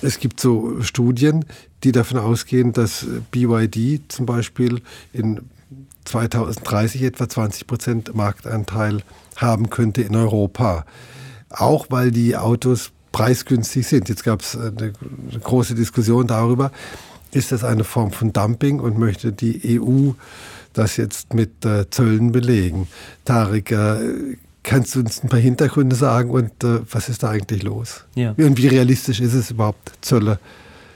Es 0.03 0.19
gibt 0.19 0.39
so 0.39 0.81
Studien, 0.81 1.45
die 1.83 1.91
davon 1.91 2.19
ausgehen, 2.19 2.73
dass 2.73 3.07
BYD 3.31 4.11
zum 4.11 4.27
Beispiel 4.27 4.81
in 5.13 5.41
2030 6.05 7.01
etwa 7.03 7.27
20 7.27 7.65
Prozent 7.65 8.15
Marktanteil 8.15 9.01
haben 9.35 9.71
könnte 9.71 10.03
in 10.03 10.15
Europa. 10.15 10.85
Auch 11.49 11.87
weil 11.89 12.11
die 12.11 12.37
Autos 12.37 12.91
preisgünstig 13.11 13.87
sind. 13.87 14.09
Jetzt 14.09 14.23
gab 14.23 14.41
es 14.41 14.57
eine, 14.57 14.93
große 15.43 15.75
Diskussion 15.75 16.27
darüber, 16.27 16.71
ist 17.31 17.51
das 17.51 17.63
eine 17.63 17.83
Form 17.83 18.11
von 18.11 18.33
Dumping 18.33 18.79
und 18.79 18.97
möchte 18.97 19.31
die 19.31 19.79
EU 19.79 20.11
das 20.73 20.97
jetzt 20.97 21.33
mit 21.33 21.65
äh, 21.65 21.89
Zöllen 21.89 22.31
belegen. 22.31 22.87
Tarek, 23.25 23.71
äh, 23.71 24.37
kannst 24.63 24.95
du 24.95 24.99
uns 24.99 25.23
ein 25.23 25.29
paar 25.29 25.39
Hintergründe 25.39 25.95
sagen 25.95 26.29
und 26.29 26.63
äh, 26.63 26.79
was 26.89 27.09
ist 27.09 27.23
da 27.23 27.29
eigentlich 27.29 27.63
los? 27.63 28.05
Ja. 28.15 28.33
Und 28.37 28.57
wie 28.57 28.67
realistisch 28.67 29.19
ist 29.19 29.33
es 29.33 29.51
überhaupt, 29.51 29.91
Zölle 30.01 30.39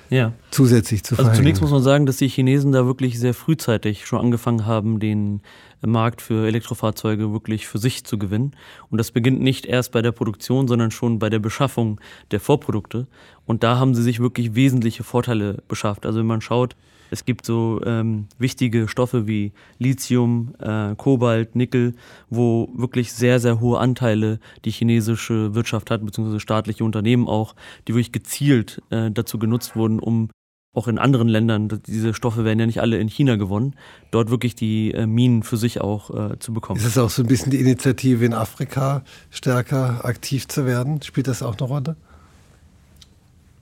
ja. 0.09 0.33
zusätzlich 0.51 1.03
zu 1.03 1.15
verhängen? 1.15 1.31
Also 1.31 1.41
zunächst 1.41 1.61
muss 1.61 1.71
man 1.71 1.83
sagen, 1.83 2.05
dass 2.05 2.17
die 2.17 2.27
Chinesen 2.27 2.71
da 2.71 2.85
wirklich 2.85 3.19
sehr 3.19 3.33
frühzeitig 3.33 4.05
schon 4.05 4.19
angefangen 4.19 4.65
haben, 4.65 4.99
den 4.99 5.41
Markt 5.81 6.21
für 6.21 6.47
Elektrofahrzeuge 6.47 7.31
wirklich 7.31 7.67
für 7.67 7.77
sich 7.77 8.03
zu 8.03 8.17
gewinnen. 8.17 8.55
Und 8.89 8.97
das 8.97 9.11
beginnt 9.11 9.41
nicht 9.41 9.65
erst 9.65 9.91
bei 9.91 10.01
der 10.01 10.11
Produktion, 10.11 10.67
sondern 10.67 10.91
schon 10.91 11.19
bei 11.19 11.29
der 11.29 11.39
Beschaffung 11.39 11.99
der 12.31 12.39
Vorprodukte. 12.39 13.07
Und 13.45 13.63
da 13.63 13.77
haben 13.77 13.95
sie 13.95 14.03
sich 14.03 14.19
wirklich 14.19 14.55
wesentliche 14.55 15.03
Vorteile 15.03 15.63
beschafft. 15.67 16.05
Also 16.05 16.19
wenn 16.19 16.27
man 16.27 16.41
schaut, 16.41 16.75
es 17.11 17.25
gibt 17.25 17.45
so 17.45 17.81
ähm, 17.85 18.27
wichtige 18.39 18.87
Stoffe 18.87 19.27
wie 19.27 19.53
Lithium, 19.77 20.55
äh, 20.59 20.95
Kobalt, 20.95 21.55
Nickel, 21.55 21.93
wo 22.29 22.69
wirklich 22.75 23.13
sehr, 23.13 23.39
sehr 23.39 23.59
hohe 23.59 23.79
Anteile 23.79 24.39
die 24.65 24.71
chinesische 24.71 25.53
Wirtschaft 25.53 25.91
hat, 25.91 26.05
beziehungsweise 26.05 26.39
staatliche 26.39 26.83
Unternehmen 26.83 27.27
auch, 27.27 27.55
die 27.87 27.93
wirklich 27.93 28.11
gezielt 28.11 28.81
äh, 28.89 29.11
dazu 29.11 29.37
genutzt 29.37 29.75
wurden, 29.75 29.99
um 29.99 30.29
auch 30.75 30.87
in 30.87 30.97
anderen 30.97 31.27
Ländern, 31.27 31.69
diese 31.87 32.13
Stoffe 32.13 32.43
werden 32.43 32.59
ja 32.59 32.65
nicht 32.65 32.81
alle 32.81 32.97
in 32.97 33.07
China 33.07 33.37
gewonnen, 33.37 33.75
dort 34.11 34.29
wirklich 34.29 34.55
die 34.55 34.91
äh, 34.93 35.07
Minen 35.07 35.43
für 35.43 35.57
sich 35.57 35.81
auch 35.81 36.09
äh, 36.09 36.39
zu 36.39 36.53
bekommen. 36.53 36.79
Ist 36.79 36.85
es 36.85 36.97
auch 36.97 37.09
so 37.09 37.23
ein 37.23 37.27
bisschen 37.27 37.51
die 37.51 37.59
Initiative 37.59 38.25
in 38.25 38.33
Afrika 38.33 39.03
stärker 39.29 40.03
aktiv 40.03 40.47
zu 40.47 40.65
werden? 40.65 41.01
Spielt 41.01 41.27
das 41.27 41.41
auch 41.41 41.57
eine 41.57 41.67
Rolle? 41.67 41.95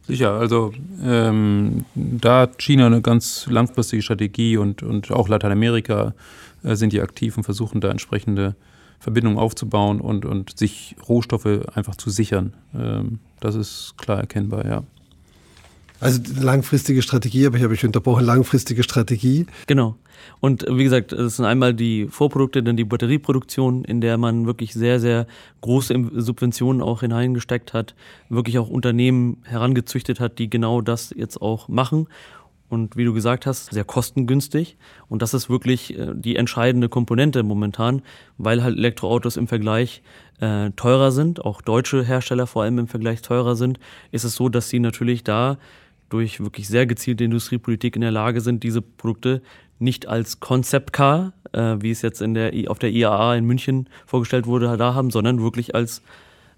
Sicher, 0.05 0.31
also 0.31 0.73
ähm, 1.01 1.85
da 1.95 2.41
hat 2.41 2.61
China 2.61 2.87
eine 2.87 3.01
ganz 3.01 3.47
langfristige 3.49 4.01
Strategie 4.01 4.57
und, 4.57 4.83
und 4.83 5.11
auch 5.11 5.29
Lateinamerika 5.29 6.13
äh, 6.63 6.75
sind 6.75 6.91
die 6.91 7.01
aktiv 7.01 7.37
und 7.37 7.43
versuchen 7.43 7.79
da 7.79 7.89
entsprechende 7.89 8.55
Verbindungen 8.99 9.37
aufzubauen 9.37 10.01
und, 10.01 10.25
und 10.25 10.57
sich 10.57 10.95
Rohstoffe 11.07 11.67
einfach 11.73 11.95
zu 11.95 12.09
sichern. 12.09 12.53
Ähm, 12.73 13.19
das 13.39 13.55
ist 13.55 13.95
klar 13.97 14.19
erkennbar, 14.19 14.65
ja. 14.65 14.83
Also 16.03 16.21
langfristige 16.39 17.01
Strategie, 17.01 17.45
aber 17.47 17.57
ich 17.57 17.63
habe 17.63 17.73
ich 17.73 17.85
unterbrochen, 17.85 18.25
langfristige 18.25 18.83
Strategie. 18.83 19.45
Genau. 19.67 19.95
Und 20.39 20.65
wie 20.69 20.83
gesagt, 20.83 21.13
es 21.13 21.37
sind 21.37 21.45
einmal 21.45 21.73
die 21.73 22.07
Vorprodukte, 22.07 22.63
dann 22.63 22.77
die 22.77 22.83
Batterieproduktion, 22.83 23.83
in 23.85 24.01
der 24.01 24.17
man 24.17 24.45
wirklich 24.45 24.73
sehr, 24.73 24.99
sehr 24.99 25.27
große 25.61 25.95
Subventionen 26.15 26.81
auch 26.81 27.01
hineingesteckt 27.01 27.73
hat, 27.73 27.95
wirklich 28.29 28.57
auch 28.59 28.69
Unternehmen 28.69 29.37
herangezüchtet 29.43 30.19
hat, 30.19 30.39
die 30.39 30.49
genau 30.49 30.81
das 30.81 31.13
jetzt 31.15 31.41
auch 31.41 31.67
machen. 31.67 32.07
Und 32.69 32.97
wie 32.97 33.05
du 33.05 33.13
gesagt 33.13 33.45
hast, 33.45 33.71
sehr 33.71 33.83
kostengünstig. 33.83 34.77
Und 35.07 35.21
das 35.21 35.35
ist 35.35 35.47
wirklich 35.47 35.97
äh, 35.97 36.11
die 36.15 36.35
entscheidende 36.37 36.89
Komponente 36.89 37.43
momentan, 37.43 38.01
weil 38.39 38.63
halt 38.63 38.77
Elektroautos 38.77 39.37
im 39.37 39.47
Vergleich 39.47 40.01
äh, 40.39 40.71
teurer 40.71 41.11
sind, 41.11 41.45
auch 41.45 41.61
deutsche 41.61 42.03
Hersteller 42.03 42.47
vor 42.47 42.63
allem 42.63 42.79
im 42.79 42.87
Vergleich 42.87 43.21
teurer 43.21 43.55
sind, 43.55 43.79
ist 44.11 44.23
es 44.23 44.35
so, 44.35 44.49
dass 44.49 44.69
sie 44.69 44.79
natürlich 44.79 45.23
da 45.23 45.59
durch 46.13 46.39
wirklich 46.39 46.67
sehr 46.67 46.85
gezielte 46.85 47.23
Industriepolitik 47.23 47.95
in 47.95 48.01
der 48.01 48.11
Lage 48.11 48.39
sind, 48.39 48.63
diese 48.63 48.83
Produkte 48.83 49.41
nicht 49.79 50.07
als 50.07 50.39
Concept 50.39 50.93
Car, 50.93 51.33
äh, 51.53 51.77
wie 51.79 51.89
es 51.89 52.03
jetzt 52.03 52.21
in 52.21 52.35
der, 52.35 52.53
auf 52.67 52.77
der 52.77 52.91
IAA 52.91 53.35
in 53.35 53.45
München 53.45 53.89
vorgestellt 54.05 54.45
wurde, 54.45 54.77
da 54.77 54.93
haben, 54.93 55.09
sondern 55.09 55.41
wirklich 55.41 55.73
als 55.73 56.03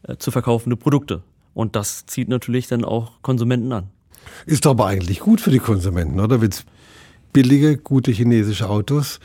äh, 0.03 0.17
zu 0.17 0.31
verkaufende 0.31 0.75
Produkte. 0.75 1.23
Und 1.53 1.77
das 1.77 2.05
zieht 2.05 2.27
natürlich 2.27 2.67
dann 2.67 2.83
auch 2.83 3.21
Konsumenten 3.21 3.71
an. 3.71 3.89
Ist 4.45 4.65
doch 4.65 4.71
aber 4.71 4.87
eigentlich 4.87 5.21
gut 5.21 5.39
für 5.39 5.51
die 5.51 5.59
Konsumenten, 5.59 6.19
oder? 6.19 6.41
Wenn 6.41 6.49
es 6.49 6.65
billige, 7.31 7.77
gute 7.77 8.11
chinesische 8.11 8.69
Autos 8.69 9.21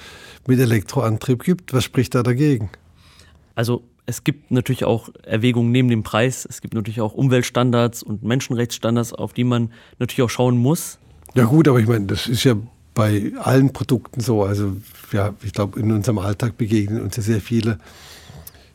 mit 0.46 0.60
Elektroantrieb 0.60 1.42
gibt, 1.42 1.72
was 1.72 1.82
spricht 1.82 2.14
da 2.14 2.22
dagegen? 2.22 2.70
Also 3.56 3.82
es 4.10 4.24
gibt 4.24 4.50
natürlich 4.50 4.84
auch 4.84 5.08
Erwägungen 5.22 5.70
neben 5.70 5.88
dem 5.88 6.02
Preis. 6.02 6.44
Es 6.44 6.60
gibt 6.60 6.74
natürlich 6.74 7.00
auch 7.00 7.14
Umweltstandards 7.14 8.02
und 8.02 8.24
Menschenrechtsstandards, 8.24 9.12
auf 9.12 9.32
die 9.32 9.44
man 9.44 9.70
natürlich 10.00 10.22
auch 10.22 10.30
schauen 10.30 10.58
muss. 10.58 10.98
Ja 11.34 11.44
gut, 11.44 11.68
aber 11.68 11.78
ich 11.78 11.86
meine, 11.86 12.06
das 12.06 12.26
ist 12.26 12.42
ja 12.42 12.56
bei 12.92 13.32
allen 13.38 13.72
Produkten 13.72 14.20
so. 14.20 14.42
Also 14.42 14.76
ja, 15.12 15.32
ich 15.44 15.52
glaube, 15.52 15.78
in 15.78 15.92
unserem 15.92 16.18
Alltag 16.18 16.58
begegnen 16.58 17.00
uns 17.00 17.16
ja 17.16 17.22
sehr 17.22 17.40
viele 17.40 17.78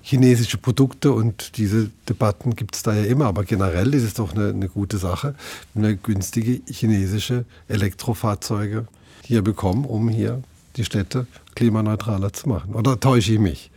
chinesische 0.02 0.58
Produkte 0.58 1.12
und 1.12 1.58
diese 1.58 1.92
Debatten 2.08 2.56
gibt 2.56 2.76
es 2.76 2.84
da 2.84 2.96
ja 2.96 3.04
immer. 3.04 3.26
Aber 3.26 3.44
generell 3.44 3.94
ist 3.94 4.04
es 4.04 4.14
doch 4.14 4.34
eine, 4.34 4.50
eine 4.50 4.70
gute 4.70 4.98
Sache, 4.98 5.36
wenn 5.74 5.84
wir 5.84 5.96
günstige 5.96 6.62
chinesische 6.72 7.44
Elektrofahrzeuge 7.68 8.88
hier 9.22 9.42
bekommen, 9.42 9.84
um 9.84 10.08
hier 10.08 10.42
die 10.78 10.86
Städte 10.86 11.28
klimaneutraler 11.56 12.32
zu 12.32 12.48
machen. 12.48 12.74
Oder 12.74 13.00
täusche 13.02 13.34
ich 13.34 13.40
mich? 13.40 13.72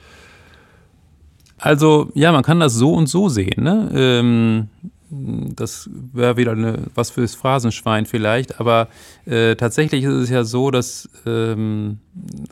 Also 1.58 2.10
ja, 2.14 2.32
man 2.32 2.42
kann 2.42 2.60
das 2.60 2.74
so 2.74 2.92
und 2.92 3.08
so 3.08 3.28
sehen. 3.28 3.62
Ne? 3.62 3.90
Ähm, 3.94 4.68
das 5.10 5.88
wäre 5.92 6.36
wieder 6.36 6.52
eine, 6.52 6.82
was 6.94 7.10
fürs 7.10 7.34
Phrasenschwein 7.34 8.04
vielleicht, 8.04 8.60
aber 8.60 8.88
äh, 9.24 9.56
tatsächlich 9.56 10.04
ist 10.04 10.12
es 10.12 10.28
ja 10.28 10.44
so, 10.44 10.70
dass 10.70 11.08
ähm, 11.24 11.98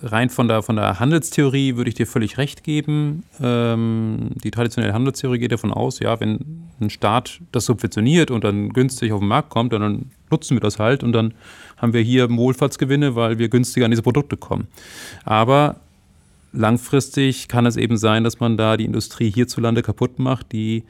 rein 0.03 0.31
von 0.31 0.49
der, 0.49 0.63
von 0.63 0.77
der 0.77 0.99
Handelstheorie 0.99 1.77
würde 1.77 1.89
ich 1.89 1.97
dir 1.97 2.07
völlig 2.07 2.39
recht 2.39 2.65
geben. 2.65 3.25
Ähm, 3.43 4.31
die 4.43 4.51
traditionelle 4.51 4.95
Handelstheorie 4.95 5.39
geht 5.39 5.53
davon 5.53 5.73
aus, 5.73 6.01
ja, 6.01 6.19
wenn 6.19 6.63
ein 6.81 6.89
Staat 6.89 7.41
das 7.53 7.67
subventioniert 7.67 8.31
und 8.31 8.43
dann 8.45 8.71
günstig 8.71 9.13
auf 9.13 9.21
den 9.21 9.29
Markt 9.29 9.51
kommt, 9.51 9.75
dann 9.75 10.11
nutzen 10.31 10.57
wir 10.57 10.61
das 10.61 10.79
halt 10.79 11.05
und 11.05 11.13
dann 11.13 11.35
haben 11.77 11.93
wir 11.93 12.01
hier 12.01 12.31
Wohlfahrtsgewinne, 12.31 13.15
weil 13.15 13.39
wir 13.39 13.51
günstiger 13.51 13.85
an 13.85 13.91
diese 13.91 14.03
Produkte 14.03 14.39
kommen. 14.39 14.67
Aber 15.25 15.77
langfristig 16.57 17.49
kann 17.49 17.67
es 17.67 17.77
eben 17.77 17.97
sein, 17.97 18.25
dass 18.25 18.41
man 18.41 18.57
da 18.57 18.77
die 18.77 18.85
Industrie 18.85 19.31
hierzulande 19.31 19.83
kaputt 19.83 20.19
macht, 20.19 20.53
die 20.53 20.85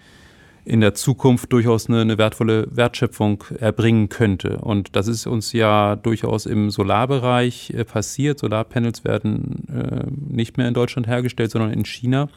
in 0.64 0.80
der 0.80 0.94
Zukunft 0.94 1.52
durchaus 1.52 1.88
eine, 1.88 2.00
eine, 2.00 2.18
wertvolle 2.18 2.66
Wertschöpfung 2.70 3.44
erbringen 3.60 4.08
könnte. 4.08 4.58
Und 4.58 4.96
das 4.96 5.06
ist 5.06 5.26
uns 5.26 5.52
ja 5.52 5.94
durchaus 5.94 6.44
im 6.44 6.70
Solarbereich 6.70 7.70
äh, 7.70 7.84
passiert. 7.84 8.40
Solarpanels 8.40 9.04
werden 9.04 9.68
äh, 9.68 10.06
nicht 10.34 10.56
mehr 10.56 10.66
in 10.66 10.74
Deutschland 10.74 11.06
hergestellt, 11.06 11.52
sondern 11.52 11.72
in 11.72 11.84
China. 11.84 12.28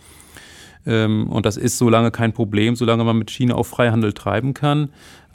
Ähm, 0.85 1.27
und 1.27 1.47
das 1.47 1.57
ist 1.57 1.79
so 1.79 1.89
lange 1.89 2.11
kein 2.11 2.31
Problem, 2.31 2.75
solange 2.75 3.03
man 3.03 3.17
mit 3.17 3.31
China 3.31 3.55
auch 3.55 3.65
Freihandel 3.65 4.13
treiben 4.13 4.53
kann. 4.53 4.89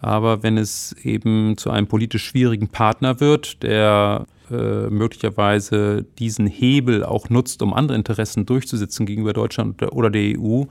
Aber 0.04 0.42
wenn 0.42 0.58
es 0.58 0.94
eben 1.02 1.56
zu 1.56 1.70
einem 1.70 1.86
politisch 1.86 2.26
schwierigen 2.26 2.68
Partner 2.68 3.20
wird, 3.20 3.62
der 3.62 4.26
äh, 4.50 4.90
möglicherweise 4.90 6.04
diesen 6.18 6.46
Hebel 6.46 7.02
auch 7.02 7.30
nutzt, 7.30 7.62
um 7.62 7.72
andere 7.72 7.96
Interessen 7.96 8.44
durchzusetzen 8.44 9.06
gegenüber 9.06 9.32
Deutschland 9.32 9.82
oder 9.94 10.10
der 10.10 10.38
EU, 10.38 10.64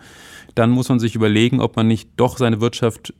dann 0.53 0.69
muss 0.69 0.89
man 0.89 0.99
sich 0.99 1.15
überlegen, 1.15 1.61
ob 1.61 1.75
man 1.75 1.87
nicht 1.87 2.09
doch 2.15 2.37
seine 2.37 2.61
Wirtschaft 2.61 3.15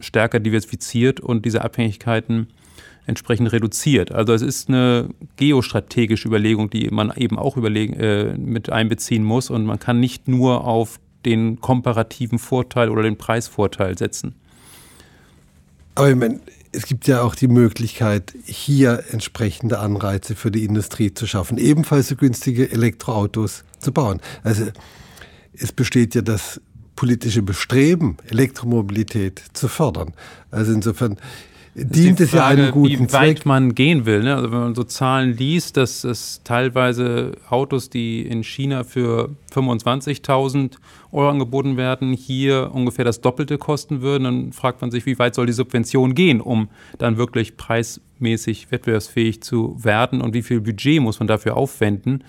stärker 0.00 0.40
diversifiziert 0.40 1.20
und 1.20 1.44
diese 1.44 1.62
Abhängigkeiten 1.62 2.46
entsprechend 3.04 3.52
reduziert. 3.52 4.10
Also 4.10 4.32
es 4.32 4.40
ist 4.40 4.70
eine 4.70 5.10
geostrategische 5.36 6.28
Überlegung, 6.28 6.70
die 6.70 6.88
man 6.90 7.12
eben 7.14 7.38
auch 7.38 7.58
überlegen, 7.58 7.92
äh, 7.92 8.38
mit 8.38 8.70
einbeziehen 8.70 9.22
muss 9.22 9.50
und 9.50 9.66
man 9.66 9.78
kann 9.78 10.00
nicht 10.00 10.28
nur 10.28 10.64
auf 10.64 10.98
den 11.26 11.60
komparativen 11.60 12.38
Vorteil 12.38 12.88
oder 12.88 13.02
den 13.02 13.18
Preisvorteil 13.18 13.98
setzen. 13.98 14.34
Aber 15.98 16.10
ich 16.10 16.14
meine, 16.14 16.38
es 16.70 16.86
gibt 16.86 17.08
ja 17.08 17.22
auch 17.22 17.34
die 17.34 17.48
Möglichkeit, 17.48 18.32
hier 18.44 19.02
entsprechende 19.10 19.80
Anreize 19.80 20.36
für 20.36 20.52
die 20.52 20.64
Industrie 20.64 21.12
zu 21.12 21.26
schaffen, 21.26 21.58
ebenfalls 21.58 22.06
so 22.06 22.14
günstige 22.14 22.70
Elektroautos 22.70 23.64
zu 23.80 23.90
bauen. 23.90 24.20
Also 24.44 24.66
es 25.54 25.72
besteht 25.72 26.14
ja 26.14 26.22
das 26.22 26.60
politische 26.94 27.42
Bestreben, 27.42 28.16
Elektromobilität 28.28 29.42
zu 29.54 29.66
fördern. 29.66 30.14
Also 30.52 30.72
insofern 30.72 31.16
dient 31.84 32.20
es 32.20 32.32
ja 32.32 32.46
einem 32.46 32.70
guten 32.70 33.08
wie 33.08 33.12
weit 33.12 33.46
man 33.46 33.74
gehen 33.74 34.06
will. 34.06 34.22
Ne? 34.22 34.34
Also 34.34 34.50
wenn 34.50 34.58
man 34.58 34.74
so 34.74 34.84
Zahlen 34.84 35.36
liest, 35.36 35.76
dass 35.76 36.04
es 36.04 36.42
teilweise 36.44 37.32
Autos, 37.48 37.90
die 37.90 38.22
in 38.22 38.42
China 38.42 38.84
für 38.84 39.30
25.000 39.52 40.72
Euro 41.12 41.30
angeboten 41.30 41.76
werden, 41.76 42.12
hier 42.12 42.70
ungefähr 42.72 43.04
das 43.04 43.20
Doppelte 43.20 43.58
kosten 43.58 44.02
würden, 44.02 44.24
dann 44.24 44.52
fragt 44.52 44.80
man 44.80 44.90
sich, 44.90 45.06
wie 45.06 45.18
weit 45.18 45.34
soll 45.34 45.46
die 45.46 45.52
Subvention 45.52 46.14
gehen, 46.14 46.40
um 46.40 46.68
dann 46.98 47.16
wirklich 47.16 47.56
preismäßig 47.56 48.70
wettbewerbsfähig 48.70 49.42
zu 49.42 49.76
werden 49.82 50.20
und 50.20 50.34
wie 50.34 50.42
viel 50.42 50.60
Budget 50.60 51.00
muss 51.00 51.18
man 51.18 51.28
dafür 51.28 51.56
aufwenden. 51.56 52.24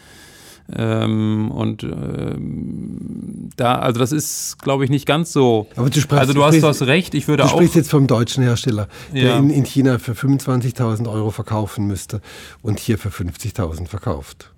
Ähm, 0.76 1.50
und 1.52 1.84
ähm, 1.84 3.50
da, 3.56 3.76
also 3.80 4.00
das 4.00 4.12
ist, 4.12 4.58
glaube 4.62 4.84
ich, 4.84 4.90
nicht 4.90 5.06
ganz 5.06 5.34
so. 5.34 5.68
Aber 5.76 5.90
du 5.90 6.00
sprichst, 6.00 6.20
also 6.20 6.34
du, 6.34 6.44
hast, 6.44 6.62
du 6.62 6.68
hast 6.68 6.82
recht, 6.84 7.14
ich 7.16 7.28
würde 7.28 7.44
du 7.44 7.50
auch. 7.50 7.54
Du 7.54 7.58
sprichst 7.58 7.76
jetzt 7.76 7.90
vom 7.90 8.08
deutschen 8.08 8.44
Hersteller, 8.44 8.88
der 9.14 9.24
ja. 9.24 9.38
in, 9.38 9.50
in 9.50 9.66
China 9.66 9.98
für 9.98 10.14
25.000 10.14 11.12
Euro 11.12 11.32
verkaufen 11.32 11.88
müsste 11.88 12.22
und 12.62 12.80
hier 12.80 12.98
für 12.98 13.10
50.000 13.10 13.88
verkauft. 13.88 14.52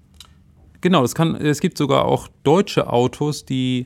Genau, 0.81 1.03
es, 1.03 1.15
kann, 1.15 1.35
es 1.35 1.59
gibt 1.59 1.77
sogar 1.77 2.05
auch 2.05 2.27
deutsche 2.43 2.91
Autos, 2.91 3.45
die 3.45 3.85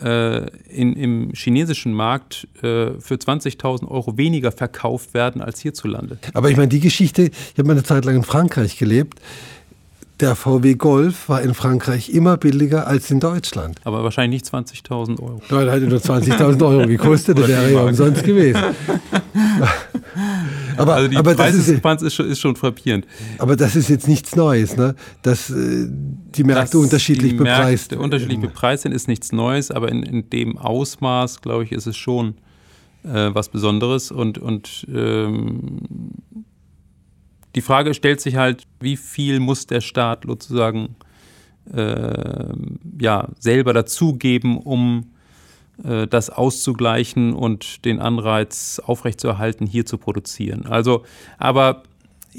äh, 0.00 0.46
in, 0.68 0.92
im 0.94 1.32
chinesischen 1.32 1.92
Markt 1.92 2.46
äh, 2.56 2.92
für 3.00 3.14
20.000 3.14 3.88
Euro 3.88 4.18
weniger 4.18 4.52
verkauft 4.52 5.14
werden 5.14 5.40
als 5.40 5.60
hierzulande. 5.60 6.18
Aber 6.34 6.50
ich 6.50 6.56
meine, 6.56 6.68
die 6.68 6.80
Geschichte, 6.80 7.22
ich 7.22 7.58
habe 7.58 7.64
mal 7.64 7.72
eine 7.72 7.82
Zeit 7.82 8.04
lang 8.04 8.16
in 8.16 8.22
Frankreich 8.22 8.78
gelebt 8.78 9.20
der 10.20 10.34
VW 10.34 10.74
Golf 10.74 11.28
war 11.28 11.42
in 11.42 11.52
Frankreich 11.52 12.10
immer 12.10 12.36
billiger 12.36 12.86
als 12.86 13.10
in 13.10 13.20
Deutschland. 13.20 13.80
Aber 13.84 14.02
wahrscheinlich 14.02 14.42
nicht 14.42 14.54
20.000 14.54 15.20
Euro. 15.20 15.42
Nein, 15.50 15.68
hätte 15.68 15.86
nur 15.86 15.98
20.000 15.98 16.66
Euro 16.66 16.86
gekostet, 16.86 17.38
das 17.38 17.48
wäre 17.48 17.72
ja 17.72 17.82
umsonst 17.82 18.24
gewesen. 18.24 18.58
aber, 20.76 20.94
also 20.94 21.08
die 21.08 21.16
aber 21.16 21.34
Preisdiskrepanz 21.34 22.02
ist, 22.02 22.18
ist, 22.18 22.40
schon 22.40 22.56
frappierend. 22.56 23.06
Aber 23.38 23.56
das 23.56 23.76
ist 23.76 23.90
jetzt 23.90 24.08
nichts 24.08 24.36
Neues, 24.36 24.76
ne? 24.76 24.94
dass 25.22 25.50
äh, 25.50 25.86
die 25.88 26.44
Märkte 26.44 26.76
Dass 26.76 26.84
unterschiedlich 26.84 27.32
die 27.32 27.38
bepreist 27.38 27.90
Märkte 27.90 27.98
unterschiedlich 27.98 28.40
bepreist 28.40 28.84
sind, 28.84 28.92
ist 28.92 29.08
nichts 29.08 29.32
Neues, 29.32 29.70
aber 29.70 29.90
in, 29.90 30.02
in 30.02 30.30
dem 30.30 30.56
Ausmaß, 30.56 31.42
glaube 31.42 31.64
ich, 31.64 31.72
ist 31.72 31.86
es 31.86 31.96
schon 31.96 32.36
äh, 33.04 33.34
was 33.34 33.50
Besonderes 33.50 34.10
und, 34.10 34.38
und 34.38 34.86
ähm, 34.92 35.80
die 37.56 37.62
Frage 37.62 37.94
stellt 37.94 38.20
sich 38.20 38.36
halt, 38.36 38.64
wie 38.80 38.96
viel 38.96 39.40
muss 39.40 39.66
der 39.66 39.80
Staat 39.80 40.24
sozusagen 40.26 40.94
äh, 41.74 42.52
ja, 43.00 43.28
selber 43.38 43.72
dazugeben, 43.72 44.58
um 44.58 45.10
äh, 45.82 46.06
das 46.06 46.28
auszugleichen 46.28 47.32
und 47.32 47.84
den 47.86 47.98
Anreiz 47.98 48.80
aufrechtzuerhalten, 48.84 49.66
hier 49.66 49.86
zu 49.86 49.96
produzieren. 49.96 50.66
Also, 50.66 51.04
aber 51.38 51.82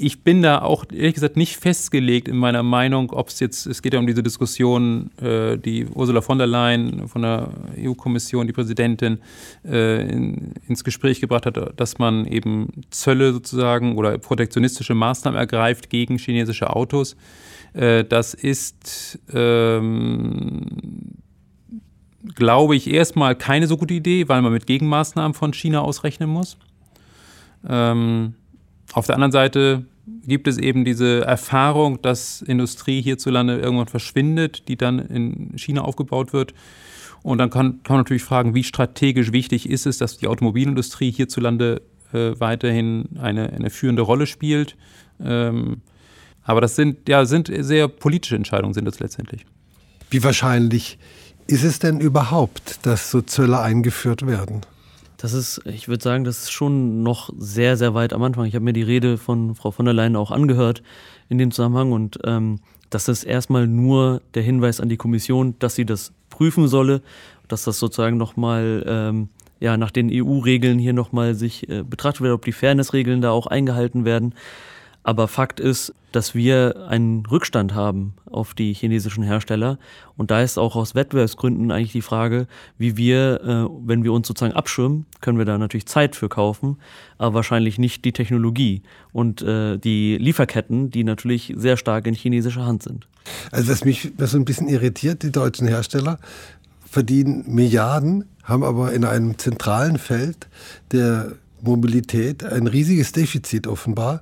ich 0.00 0.22
bin 0.22 0.42
da 0.42 0.62
auch 0.62 0.84
ehrlich 0.92 1.14
gesagt 1.14 1.36
nicht 1.36 1.56
festgelegt 1.56 2.28
in 2.28 2.36
meiner 2.36 2.62
Meinung, 2.62 3.10
ob 3.10 3.28
es 3.28 3.40
jetzt, 3.40 3.66
es 3.66 3.82
geht 3.82 3.94
ja 3.94 3.98
um 3.98 4.06
diese 4.06 4.22
Diskussion, 4.22 5.10
äh, 5.20 5.58
die 5.58 5.86
Ursula 5.86 6.20
von 6.20 6.38
der 6.38 6.46
Leyen 6.46 7.08
von 7.08 7.22
der 7.22 7.50
EU-Kommission, 7.78 8.46
die 8.46 8.52
Präsidentin, 8.52 9.18
äh, 9.64 10.08
in, 10.08 10.54
ins 10.68 10.84
Gespräch 10.84 11.20
gebracht 11.20 11.46
hat, 11.46 11.58
dass 11.76 11.98
man 11.98 12.26
eben 12.26 12.68
Zölle 12.90 13.32
sozusagen 13.32 13.96
oder 13.96 14.16
protektionistische 14.18 14.94
Maßnahmen 14.94 15.38
ergreift 15.38 15.90
gegen 15.90 16.18
chinesische 16.18 16.70
Autos. 16.70 17.16
Äh, 17.74 18.04
das 18.04 18.34
ist, 18.34 19.18
ähm, 19.32 20.66
glaube 22.34 22.76
ich, 22.76 22.88
erstmal 22.88 23.34
keine 23.34 23.66
so 23.66 23.76
gute 23.76 23.94
Idee, 23.94 24.28
weil 24.28 24.42
man 24.42 24.52
mit 24.52 24.66
Gegenmaßnahmen 24.66 25.34
von 25.34 25.52
China 25.52 25.80
ausrechnen 25.80 26.30
muss. 26.30 26.56
Ähm, 27.68 28.34
auf 28.92 29.06
der 29.06 29.14
anderen 29.14 29.32
Seite 29.32 29.84
gibt 30.26 30.48
es 30.48 30.58
eben 30.58 30.84
diese 30.84 31.24
Erfahrung, 31.24 32.00
dass 32.02 32.42
Industrie 32.42 33.02
hierzulande 33.02 33.58
irgendwann 33.58 33.88
verschwindet, 33.88 34.68
die 34.68 34.76
dann 34.76 34.98
in 34.98 35.56
China 35.56 35.82
aufgebaut 35.82 36.32
wird. 36.32 36.54
Und 37.22 37.38
dann 37.38 37.50
kann, 37.50 37.82
kann 37.82 37.96
man 37.96 38.00
natürlich 38.00 38.22
fragen, 38.22 38.54
wie 38.54 38.64
strategisch 38.64 39.32
wichtig 39.32 39.68
ist 39.68 39.86
es, 39.86 39.98
dass 39.98 40.18
die 40.18 40.28
Automobilindustrie 40.28 41.10
hierzulande 41.10 41.82
äh, 42.12 42.32
weiterhin 42.38 43.08
eine, 43.20 43.52
eine 43.52 43.70
führende 43.70 44.02
Rolle 44.02 44.26
spielt. 44.26 44.76
Ähm, 45.20 45.82
aber 46.42 46.60
das 46.62 46.76
sind, 46.76 47.08
ja, 47.08 47.26
sind 47.26 47.50
sehr 47.52 47.88
politische 47.88 48.36
Entscheidungen, 48.36 48.72
sind 48.72 48.86
das 48.86 49.00
letztendlich. 49.00 49.44
Wie 50.10 50.24
wahrscheinlich 50.24 50.98
ist 51.46 51.64
es 51.64 51.78
denn 51.78 52.00
überhaupt, 52.00 52.86
dass 52.86 53.10
so 53.10 53.20
Zölle 53.20 53.60
eingeführt 53.60 54.26
werden? 54.26 54.62
Das 55.18 55.32
ist, 55.32 55.60
ich 55.66 55.88
würde 55.88 56.02
sagen, 56.02 56.22
das 56.22 56.44
ist 56.44 56.52
schon 56.52 57.02
noch 57.02 57.30
sehr, 57.36 57.76
sehr 57.76 57.92
weit 57.92 58.12
am 58.12 58.22
Anfang. 58.22 58.46
Ich 58.46 58.54
habe 58.54 58.64
mir 58.64 58.72
die 58.72 58.82
Rede 58.82 59.18
von 59.18 59.56
Frau 59.56 59.72
von 59.72 59.84
der 59.84 59.92
Leyen 59.92 60.14
auch 60.14 60.30
angehört 60.30 60.82
in 61.28 61.38
dem 61.38 61.50
Zusammenhang 61.50 61.90
und 61.90 62.18
ähm, 62.24 62.60
das 62.88 63.08
ist 63.08 63.24
erstmal 63.24 63.66
nur 63.66 64.22
der 64.34 64.42
Hinweis 64.44 64.80
an 64.80 64.88
die 64.88 64.96
Kommission, 64.96 65.56
dass 65.58 65.74
sie 65.74 65.84
das 65.84 66.12
prüfen 66.30 66.68
solle, 66.68 67.02
dass 67.48 67.64
das 67.64 67.80
sozusagen 67.80 68.16
nochmal 68.16 68.84
ähm, 68.86 69.28
ja, 69.58 69.76
nach 69.76 69.90
den 69.90 70.08
EU-Regeln 70.12 70.78
hier 70.78 70.92
nochmal 70.92 71.34
sich 71.34 71.68
äh, 71.68 71.82
betrachtet 71.82 72.20
wird, 72.20 72.32
ob 72.32 72.44
die 72.44 72.52
Fairness-Regeln 72.52 73.20
da 73.20 73.32
auch 73.32 73.48
eingehalten 73.48 74.04
werden. 74.04 74.34
Aber 75.08 75.26
Fakt 75.26 75.58
ist, 75.58 75.94
dass 76.12 76.34
wir 76.34 76.86
einen 76.86 77.24
Rückstand 77.24 77.74
haben 77.74 78.12
auf 78.26 78.52
die 78.52 78.74
chinesischen 78.74 79.22
Hersteller. 79.22 79.78
Und 80.18 80.30
da 80.30 80.42
ist 80.42 80.58
auch 80.58 80.76
aus 80.76 80.94
Wettbewerbsgründen 80.94 81.70
eigentlich 81.70 81.92
die 81.92 82.02
Frage, 82.02 82.46
wie 82.76 82.98
wir, 82.98 83.40
äh, 83.42 83.86
wenn 83.86 84.04
wir 84.04 84.12
uns 84.12 84.28
sozusagen 84.28 84.52
abschirmen, 84.52 85.06
können 85.22 85.38
wir 85.38 85.46
da 85.46 85.56
natürlich 85.56 85.86
Zeit 85.86 86.14
für 86.14 86.28
kaufen, 86.28 86.76
aber 87.16 87.36
wahrscheinlich 87.36 87.78
nicht 87.78 88.04
die 88.04 88.12
Technologie 88.12 88.82
und 89.10 89.40
äh, 89.40 89.78
die 89.78 90.18
Lieferketten, 90.18 90.90
die 90.90 91.04
natürlich 91.04 91.54
sehr 91.56 91.78
stark 91.78 92.06
in 92.06 92.12
chinesischer 92.12 92.66
Hand 92.66 92.82
sind. 92.82 93.08
Also 93.50 93.72
was 93.72 93.86
mich 93.86 94.12
was 94.18 94.32
so 94.32 94.36
ein 94.36 94.44
bisschen 94.44 94.68
irritiert, 94.68 95.22
die 95.22 95.32
deutschen 95.32 95.68
Hersteller 95.68 96.18
verdienen 96.84 97.44
Milliarden, 97.46 98.26
haben 98.44 98.62
aber 98.62 98.92
in 98.92 99.06
einem 99.06 99.38
zentralen 99.38 99.96
Feld 99.96 100.48
der 100.92 101.32
Mobilität 101.62 102.44
ein 102.44 102.66
riesiges 102.66 103.12
Defizit 103.12 103.66
offenbar 103.66 104.20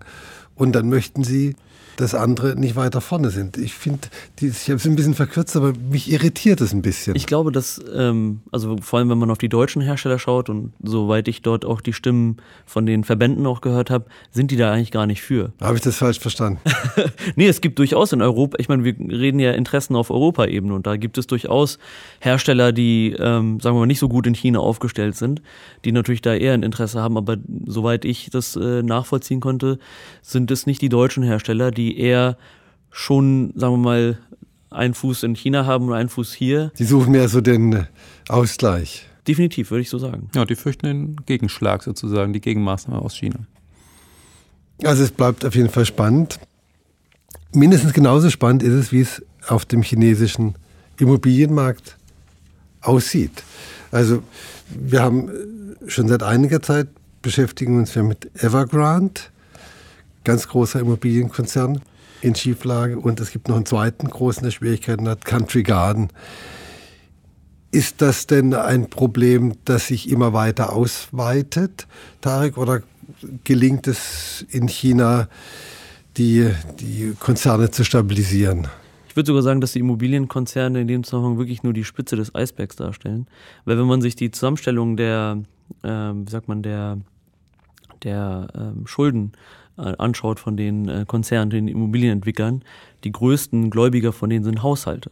und 0.56 0.72
dann 0.72 0.88
möchten 0.88 1.22
sie 1.22 1.54
dass 1.96 2.14
andere 2.14 2.56
nicht 2.56 2.76
weiter 2.76 3.00
vorne 3.00 3.30
sind. 3.30 3.56
Ich 3.56 3.74
finde, 3.74 4.08
ich 4.40 4.68
habe 4.68 4.76
es 4.76 4.86
ein 4.86 4.96
bisschen 4.96 5.14
verkürzt, 5.14 5.56
aber 5.56 5.72
mich 5.90 6.10
irritiert 6.10 6.60
es 6.60 6.72
ein 6.72 6.82
bisschen. 6.82 7.16
Ich 7.16 7.26
glaube, 7.26 7.52
dass, 7.52 7.80
ähm, 7.94 8.40
also 8.52 8.76
vor 8.80 8.98
allem 8.98 9.10
wenn 9.10 9.18
man 9.18 9.30
auf 9.30 9.38
die 9.38 9.48
deutschen 9.48 9.82
Hersteller 9.82 10.18
schaut 10.18 10.48
und 10.48 10.72
soweit 10.82 11.28
ich 11.28 11.42
dort 11.42 11.64
auch 11.64 11.80
die 11.80 11.92
Stimmen 11.92 12.36
von 12.66 12.86
den 12.86 13.04
Verbänden 13.04 13.46
auch 13.46 13.60
gehört 13.60 13.90
habe, 13.90 14.06
sind 14.30 14.50
die 14.50 14.56
da 14.56 14.72
eigentlich 14.72 14.90
gar 14.90 15.06
nicht 15.06 15.22
für. 15.22 15.52
Habe 15.60 15.76
ich 15.76 15.82
das 15.82 15.96
falsch 15.96 16.20
verstanden? 16.20 16.60
nee, 17.36 17.48
es 17.48 17.60
gibt 17.60 17.78
durchaus 17.78 18.12
in 18.12 18.22
Europa, 18.22 18.58
ich 18.60 18.68
meine, 18.68 18.84
wir 18.84 18.94
reden 18.98 19.38
ja 19.38 19.52
Interessen 19.52 19.96
auf 19.96 20.10
Europaebene 20.10 20.74
und 20.74 20.86
da 20.86 20.96
gibt 20.96 21.18
es 21.18 21.26
durchaus 21.26 21.78
Hersteller, 22.20 22.72
die, 22.72 23.14
ähm, 23.18 23.60
sagen 23.60 23.76
wir 23.76 23.80
mal, 23.80 23.86
nicht 23.86 24.00
so 24.00 24.08
gut 24.08 24.26
in 24.26 24.34
China 24.34 24.60
aufgestellt 24.60 25.16
sind, 25.16 25.42
die 25.84 25.92
natürlich 25.92 26.22
da 26.22 26.34
eher 26.34 26.54
ein 26.54 26.62
Interesse 26.62 27.00
haben, 27.00 27.16
aber 27.16 27.36
soweit 27.66 28.04
ich 28.04 28.30
das 28.30 28.56
äh, 28.56 28.82
nachvollziehen 28.82 29.40
konnte, 29.40 29.78
sind 30.22 30.50
es 30.50 30.66
nicht 30.66 30.82
die 30.82 30.88
deutschen 30.88 31.22
Hersteller, 31.22 31.70
die 31.70 31.85
die 31.86 31.98
eher 31.98 32.36
schon, 32.90 33.52
sagen 33.54 33.74
wir 33.74 33.78
mal, 33.78 34.18
einen 34.70 34.94
Fuß 34.94 35.22
in 35.22 35.36
China 35.36 35.66
haben 35.66 35.86
und 35.86 35.92
einen 35.94 36.08
Fuß 36.08 36.34
hier. 36.34 36.72
Die 36.78 36.84
suchen 36.84 37.12
mehr 37.12 37.28
so 37.28 37.40
den 37.40 37.86
Ausgleich. 38.28 39.06
Definitiv, 39.28 39.70
würde 39.70 39.82
ich 39.82 39.90
so 39.90 39.98
sagen. 39.98 40.28
Ja, 40.34 40.44
die 40.44 40.56
fürchten 40.56 40.86
den 40.86 41.16
Gegenschlag 41.26 41.82
sozusagen, 41.82 42.32
die 42.32 42.40
Gegenmaßnahme 42.40 43.00
aus 43.00 43.16
China. 43.16 43.38
Also 44.84 45.04
es 45.04 45.10
bleibt 45.10 45.44
auf 45.44 45.54
jeden 45.54 45.70
Fall 45.70 45.86
spannend. 45.86 46.38
Mindestens 47.52 47.92
genauso 47.92 48.30
spannend 48.30 48.62
ist 48.62 48.72
es, 48.72 48.92
wie 48.92 49.00
es 49.00 49.22
auf 49.46 49.64
dem 49.64 49.82
chinesischen 49.82 50.56
Immobilienmarkt 50.98 51.96
aussieht. 52.80 53.42
Also 53.90 54.22
wir 54.68 55.02
haben 55.02 55.30
schon 55.86 56.08
seit 56.08 56.22
einiger 56.22 56.60
Zeit 56.60 56.88
beschäftigen 57.22 57.78
uns 57.78 57.94
wir 57.94 58.02
mit 58.02 58.30
Evergrande 58.42 59.20
ganz 60.26 60.48
großer 60.48 60.80
Immobilienkonzern 60.80 61.80
in 62.20 62.34
Schieflage. 62.34 62.98
Und 62.98 63.20
es 63.20 63.30
gibt 63.30 63.48
noch 63.48 63.56
einen 63.56 63.64
zweiten 63.64 64.08
großen, 64.08 64.42
der 64.42 64.50
Schwierigkeiten 64.50 65.08
hat, 65.08 65.24
Country 65.24 65.62
Garden. 65.62 66.08
Ist 67.70 68.02
das 68.02 68.26
denn 68.26 68.52
ein 68.52 68.90
Problem, 68.90 69.54
das 69.64 69.86
sich 69.86 70.10
immer 70.10 70.32
weiter 70.32 70.72
ausweitet, 70.72 71.86
Tarek, 72.20 72.58
oder 72.58 72.82
gelingt 73.44 73.86
es 73.86 74.44
in 74.50 74.68
China, 74.68 75.28
die, 76.16 76.50
die 76.80 77.14
Konzerne 77.18 77.70
zu 77.70 77.84
stabilisieren? 77.84 78.66
Ich 79.08 79.14
würde 79.14 79.28
sogar 79.28 79.42
sagen, 79.42 79.60
dass 79.60 79.72
die 79.72 79.78
Immobilienkonzerne 79.78 80.80
in 80.80 80.88
dem 80.88 81.04
Zusammenhang 81.04 81.38
wirklich 81.38 81.62
nur 81.62 81.72
die 81.72 81.84
Spitze 81.84 82.16
des 82.16 82.34
Eisbergs 82.34 82.76
darstellen. 82.76 83.26
Weil 83.64 83.78
wenn 83.78 83.86
man 83.86 84.02
sich 84.02 84.16
die 84.16 84.30
Zusammenstellung 84.30 84.96
der, 84.96 85.42
äh, 85.82 85.88
wie 85.88 86.30
sagt 86.30 86.48
man, 86.48 86.62
der, 86.62 86.98
der 88.02 88.48
äh, 88.54 88.86
Schulden 88.88 89.32
anschaut 89.76 90.40
von 90.40 90.56
den 90.56 90.88
äh, 90.88 91.04
Konzernen, 91.06 91.50
den 91.50 91.68
Immobilienentwicklern, 91.68 92.62
die 93.04 93.12
größten 93.12 93.70
Gläubiger 93.70 94.12
von 94.12 94.30
denen 94.30 94.44
sind 94.44 94.62
Haushalte. 94.62 95.10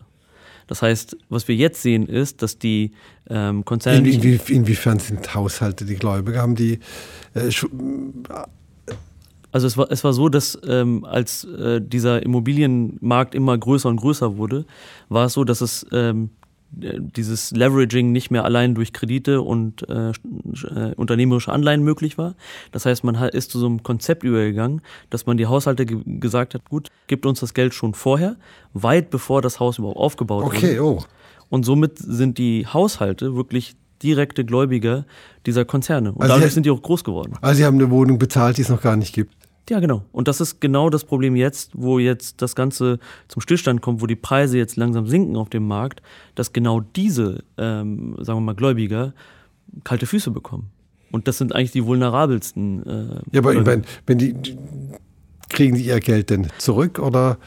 Das 0.67 0.83
heißt, 0.83 1.17
was 1.29 1.47
wir 1.49 1.55
jetzt 1.55 1.83
sehen, 1.83 2.07
ist, 2.07 2.43
dass 2.43 2.59
die 2.59 2.93
ähm, 3.29 3.65
Konzerne. 3.65 4.09
In, 4.09 4.23
in, 4.23 4.41
inwiefern 4.49 4.99
sind 4.99 5.35
Haushalte 5.35 5.85
die 5.85 5.97
Gläubiger? 5.97 6.41
Haben 6.41 6.55
die. 6.55 6.79
Äh, 7.35 7.51
also 9.53 9.67
es 9.67 9.77
war, 9.77 9.91
es 9.91 10.03
war 10.03 10.13
so, 10.13 10.29
dass 10.29 10.59
ähm, 10.67 11.05
als 11.05 11.45
äh, 11.45 11.81
dieser 11.81 12.23
Immobilienmarkt 12.23 13.35
immer 13.35 13.57
größer 13.57 13.89
und 13.89 13.99
größer 13.99 14.37
wurde, 14.37 14.65
war 15.09 15.27
es 15.27 15.35
so, 15.35 15.45
dass 15.45 15.61
es 15.61 15.87
ähm, 15.93 16.31
dieses 16.77 17.51
Leveraging 17.53 18.13
nicht 18.13 18.31
mehr 18.31 18.45
allein 18.45 18.75
durch 18.75 18.93
Kredite 18.93 19.43
und 19.43 19.89
äh, 19.89 20.11
äh, 20.11 20.95
unternehmerische 20.97 21.53
Anleihen 21.53 21.83
möglich 21.83 22.19
war. 22.19 22.35
Das 22.73 22.87
heißt, 22.87 23.05
man 23.05 23.15
ist 23.15 23.51
zu 23.51 23.59
so 23.59 23.67
einem 23.67 23.83
Konzept 23.83 24.23
übergegangen, 24.23 24.83
dass 25.11 25.27
man 25.27 25.37
die 25.37 25.47
Haushalte 25.47 25.87
ge 25.87 25.99
gesagt 26.05 26.55
hat, 26.55 26.69
gut, 26.69 26.89
gibt 27.07 27.27
uns 27.27 27.41
das 27.41 27.55
Geld 27.55 27.75
schon 27.75 27.95
vorher, 27.95 28.37
weit 28.73 29.11
bevor 29.11 29.43
das 29.43 29.61
Haus 29.61 29.79
überhaupt 29.79 29.99
aufgebaut 29.99 30.45
okay, 30.45 30.57
wurde. 30.57 30.67
Okay, 30.67 30.81
oh. 30.81 31.05
Und 31.51 31.65
somit 31.65 31.99
sind 31.99 32.39
die 32.39 32.67
Haushalte 32.67 33.37
wirklich 33.37 33.77
direkte 34.03 34.45
Gläubiger 34.45 35.07
dieser 35.47 35.65
Konzerne. 35.65 36.13
Und 36.13 36.23
also 36.23 36.35
dadurch 36.35 36.53
sind 36.53 36.67
die 36.67 36.71
auch 36.71 36.83
groß 36.83 37.05
geworden. 37.05 37.35
Also 37.41 37.59
sie 37.59 37.65
haben 37.65 37.77
eine 37.77 37.91
Wohnung 37.91 38.19
bezahlt, 38.19 38.57
die 38.59 38.63
es 38.63 38.69
noch 38.69 38.83
gar 38.83 38.97
nicht 38.97 39.15
gibt. 39.15 39.35
Ja, 39.71 39.81
genau. 39.81 40.03
Und 40.13 40.29
das 40.29 40.41
ist 40.41 40.61
genau 40.61 40.91
das 40.91 41.05
Problem 41.05 41.37
jetzt, 41.37 41.71
wo 41.75 41.99
jetzt 41.99 42.43
das 42.43 42.55
Ganze 42.55 42.99
zum 43.29 43.41
Stillstand 43.41 43.81
kommt, 43.81 44.03
wo 44.03 44.07
die 44.07 44.17
Preise 44.17 44.59
jetzt 44.59 44.77
langsam 44.77 45.07
sinken 45.07 45.37
auf 45.37 45.49
dem 45.49 45.67
Markt, 45.67 46.03
dass 46.35 46.53
genau 46.53 46.81
diese, 46.81 47.45
ähm, 47.57 48.15
sagen 48.21 48.39
wir 48.39 48.43
mal, 48.43 48.55
Gläubiger 48.55 49.15
kalte 49.83 50.07
Füße 50.07 50.31
bekommen. 50.31 50.71
Und 51.11 51.29
das 51.29 51.39
sind 51.39 51.55
eigentlich 51.55 51.73
die 51.73 51.87
vulnerabelsten. 51.87 52.87
Äh, 52.87 53.21
ja, 53.33 53.41
aber 53.41 53.55
ich 53.55 53.65
meine, 53.65 53.83
wenn 54.07 54.19
die, 54.19 54.35
kriegen 55.49 55.77
die 55.77 55.85
ihr 55.85 56.01
Geld 56.01 56.31
denn 56.31 56.49
zurück 56.59 56.99
oder? 56.99 57.39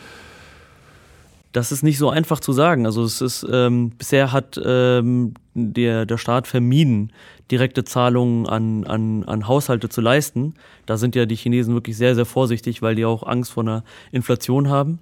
Das 1.51 1.71
ist 1.71 1.81
nicht 1.83 1.97
so 1.97 2.09
einfach 2.09 2.39
zu 2.39 2.53
sagen. 2.53 2.85
Also 2.85 3.03
es 3.03 3.21
ist 3.21 3.45
ähm, 3.51 3.91
bisher 3.97 4.31
hat 4.31 4.59
ähm, 4.63 5.33
der, 5.53 6.05
der 6.05 6.17
Staat 6.17 6.47
vermieden, 6.47 7.11
direkte 7.51 7.83
Zahlungen 7.83 8.45
an, 8.47 8.83
an, 8.85 9.23
an 9.23 9.47
Haushalte 9.47 9.89
zu 9.89 10.01
leisten. 10.01 10.55
Da 10.85 10.97
sind 10.97 11.15
ja 11.15 11.25
die 11.25 11.35
Chinesen 11.35 11.73
wirklich 11.73 11.97
sehr, 11.97 12.15
sehr 12.15 12.25
vorsichtig, 12.25 12.81
weil 12.81 12.95
die 12.95 13.05
auch 13.05 13.23
Angst 13.23 13.51
vor 13.51 13.63
einer 13.63 13.83
Inflation 14.11 14.69
haben. 14.69 14.99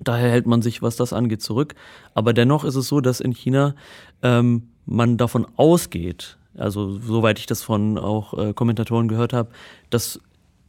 Daher 0.00 0.30
hält 0.30 0.46
man 0.46 0.62
sich, 0.62 0.82
was 0.82 0.96
das 0.96 1.12
angeht, 1.12 1.42
zurück. 1.42 1.74
Aber 2.14 2.32
dennoch 2.32 2.64
ist 2.64 2.76
es 2.76 2.88
so, 2.88 3.00
dass 3.00 3.20
in 3.20 3.32
China 3.32 3.74
ähm, 4.22 4.68
man 4.84 5.16
davon 5.16 5.46
ausgeht, 5.56 6.36
also 6.56 6.98
soweit 6.98 7.38
ich 7.38 7.46
das 7.46 7.62
von 7.62 7.98
auch 7.98 8.34
äh, 8.34 8.52
Kommentatoren 8.52 9.08
gehört 9.08 9.32
habe, 9.32 9.50
dass 9.90 10.20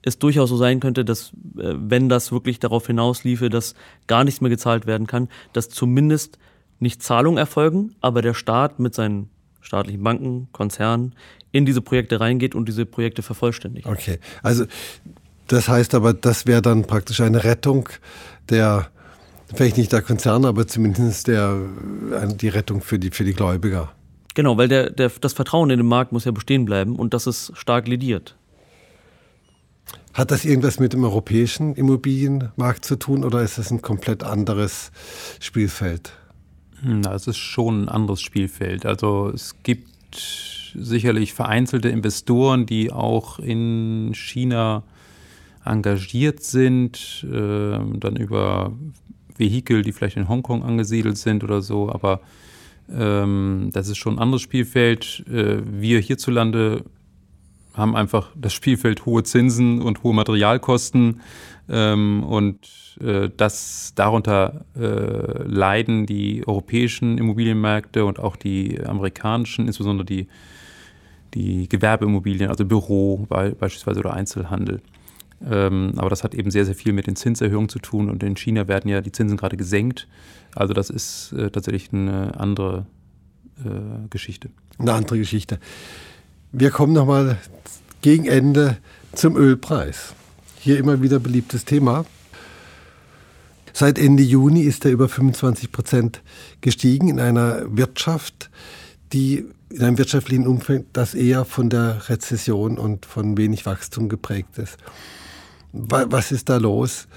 es 0.01 0.19
durchaus 0.19 0.49
so 0.49 0.57
sein 0.57 0.79
könnte, 0.79 1.03
dass 1.03 1.31
äh, 1.57 1.73
wenn 1.75 2.10
das 2.10 2.31
wirklich 2.31 2.60
darauf 2.60 2.88
hinausliefe, 2.88 3.49
dass 3.49 3.75
gar 4.07 4.23
nichts 4.23 4.41
mehr 4.41 4.49
gezahlt 4.49 4.88
werden 4.88 5.07
kann, 5.07 5.27
dass 5.53 5.69
zumindest 5.69 6.38
nicht 6.79 7.03
Zahlungen 7.03 7.38
erfolgen, 7.38 7.95
aber 8.01 8.21
der 8.21 8.33
Staat 8.33 8.79
mit 8.79 8.93
seinen 8.93 9.29
staatlichen 9.67 10.01
Banken, 10.01 10.47
Konzernen 10.51 11.13
in 11.51 11.65
diese 11.65 11.82
Projekte 11.82 12.19
reingeht 12.19 12.56
und 12.56 12.67
diese 12.67 12.86
Projekte 12.86 13.21
vervollständigt. 13.21 13.86
Okay, 13.86 14.19
also 14.41 14.65
das 15.47 15.67
heißt 15.67 15.93
aber, 15.93 16.13
das 16.13 16.45
wäre 16.47 16.62
dann 16.62 16.84
praktisch 16.84 17.21
eine 17.21 17.43
Rettung 17.43 17.89
der, 18.49 18.88
vielleicht 19.53 19.77
nicht 19.77 19.91
der 19.91 20.01
Konzerne, 20.01 20.47
aber 20.47 20.67
zumindest 20.67 21.27
der, 21.27 21.60
die 22.36 22.49
Rettung 22.49 22.82
für 22.82 22.97
die, 22.97 23.12
für 23.12 23.23
die 23.23 23.34
Gläubiger. 23.34 23.91
Genau, 24.34 24.58
weil 24.58 24.67
der, 24.67 24.89
der, 24.89 25.12
das 25.21 25.34
Vertrauen 25.34 25.69
in 25.69 25.77
den 25.77 25.88
Markt 25.88 26.12
muss 26.12 26.25
ja 26.25 26.32
bestehen 26.32 26.65
bleiben 26.65 26.95
und 26.95 27.13
das 27.13 27.27
ist 27.27 27.51
stark 27.56 27.88
lediert. 27.88 28.36
Hat 30.13 30.32
das 30.32 30.45
irgendwas 30.45 30.80
mit 30.80 30.93
dem 30.93 31.03
europäischen 31.03 31.75
Immobilienmarkt 31.75 32.86
zu 32.86 32.95
tun 32.95 33.23
oder 33.23 33.41
ist 33.41 33.58
das 33.58 33.71
ein 33.71 33.82
komplett 33.82 34.23
anderes 34.23 34.91
Spielfeld? 35.39 36.13
Hm, 36.81 37.01
na, 37.01 37.13
es 37.13 37.27
ist 37.27 37.37
schon 37.37 37.83
ein 37.83 37.89
anderes 37.89 38.21
Spielfeld. 38.21 38.85
Also 38.85 39.31
es 39.33 39.55
gibt 39.63 39.87
sicherlich 40.75 41.33
vereinzelte 41.33 41.89
Investoren, 41.89 42.65
die 42.65 42.91
auch 42.91 43.39
in 43.39 44.11
China 44.13 44.83
engagiert 45.65 46.43
sind, 46.43 47.25
äh, 47.29 47.79
dann 47.99 48.15
über 48.15 48.71
Vehikel, 49.37 49.81
die 49.81 49.91
vielleicht 49.91 50.17
in 50.17 50.29
Hongkong 50.29 50.63
angesiedelt 50.63 51.17
sind 51.17 51.43
oder 51.43 51.61
so, 51.61 51.91
aber 51.91 52.21
ähm, 52.89 53.69
das 53.73 53.89
ist 53.89 53.97
schon 53.97 54.15
ein 54.15 54.19
anderes 54.19 54.41
Spielfeld. 54.41 55.25
Äh, 55.27 55.61
wir 55.65 55.99
hierzulande 55.99 56.85
haben 57.73 57.95
einfach 57.95 58.31
das 58.35 58.53
Spielfeld 58.53 59.05
hohe 59.05 59.23
Zinsen 59.23 59.81
und 59.81 60.03
hohe 60.03 60.13
Materialkosten 60.13 61.21
ähm, 61.69 62.23
und 62.23 62.60
äh, 63.01 63.30
das 63.36 63.93
darunter 63.95 64.65
äh, 64.75 65.43
leiden 65.43 66.06
die 66.06 66.47
europäischen 66.47 67.17
Immobilienmärkte 67.17 68.06
und 68.06 68.19
auch 68.19 68.36
die 68.36 68.80
amerikanischen, 68.84 69.67
insbesondere 69.67 70.06
die, 70.06 70.27
die 71.34 71.67
Gewerbeimmobilien, 71.67 72.49
also 72.49 72.65
Büro 72.65 73.25
beispielsweise 73.27 73.99
oder 73.99 74.13
Einzelhandel. 74.13 74.82
Ähm, 75.45 75.93
aber 75.97 76.10
das 76.10 76.23
hat 76.23 76.34
eben 76.34 76.49
sehr, 76.49 76.65
sehr 76.65 76.73
viel 76.73 76.93
mit 76.93 77.06
den 77.06 77.15
Zinserhöhungen 77.15 77.69
zu 77.69 77.80
tun 77.80 78.10
und 78.10 78.23
in 78.23 78.36
China 78.36 78.67
werden 78.67 78.89
ja 78.89 79.01
die 79.01 79.12
Zinsen 79.12 79.38
gerade 79.38 79.58
gesenkt. 79.58 80.08
Also 80.56 80.73
das 80.73 80.89
ist 80.89 81.34
äh, 81.34 81.51
tatsächlich 81.51 81.93
eine 81.93 82.39
andere 82.39 82.88
äh, 83.63 84.08
Geschichte. 84.10 84.49
Eine 84.80 84.93
andere 84.93 85.19
Geschichte. 85.19 85.60
Wir 86.51 86.71
kommen 86.71 86.93
nochmal 86.93 87.38
gegen 88.01 88.25
Ende 88.25 88.77
zum 89.13 89.36
Ölpreis. 89.36 90.15
Hier 90.60 90.80
immer 90.80 91.02
wieder 91.02 91.20
beliebtes 91.20 91.65
Thema. 91.65 92.06
Seit 93.74 94.00
Ende 94.00 94.24
Juni 94.24 94.62
ist 94.62 94.86
er 94.86 94.91
über 94.91 95.08
25 95.08 95.72
Prozent 95.72 96.22
gestiegen 96.62 97.10
in 97.10 97.20
einer 97.20 97.63
Wirtschaft, 97.78 98.50
die 99.13 99.46
in 99.70 99.84
einem 99.84 99.98
wirtschaftlichen 99.98 100.48
Umfeld, 100.48 100.86
das 100.93 101.13
eher 101.13 101.46
von 101.46 101.70
der 101.70 102.10
Rezession 102.10 102.80
und 102.80 103.06
von 103.06 103.38
wenig 103.38 103.65
Wachstum 103.65 104.10
geprägt 104.10 104.58
ist. 104.58 104.78
Was 105.74 106.32
ist 106.32 106.50
da 106.50 106.58
los? 106.58 107.08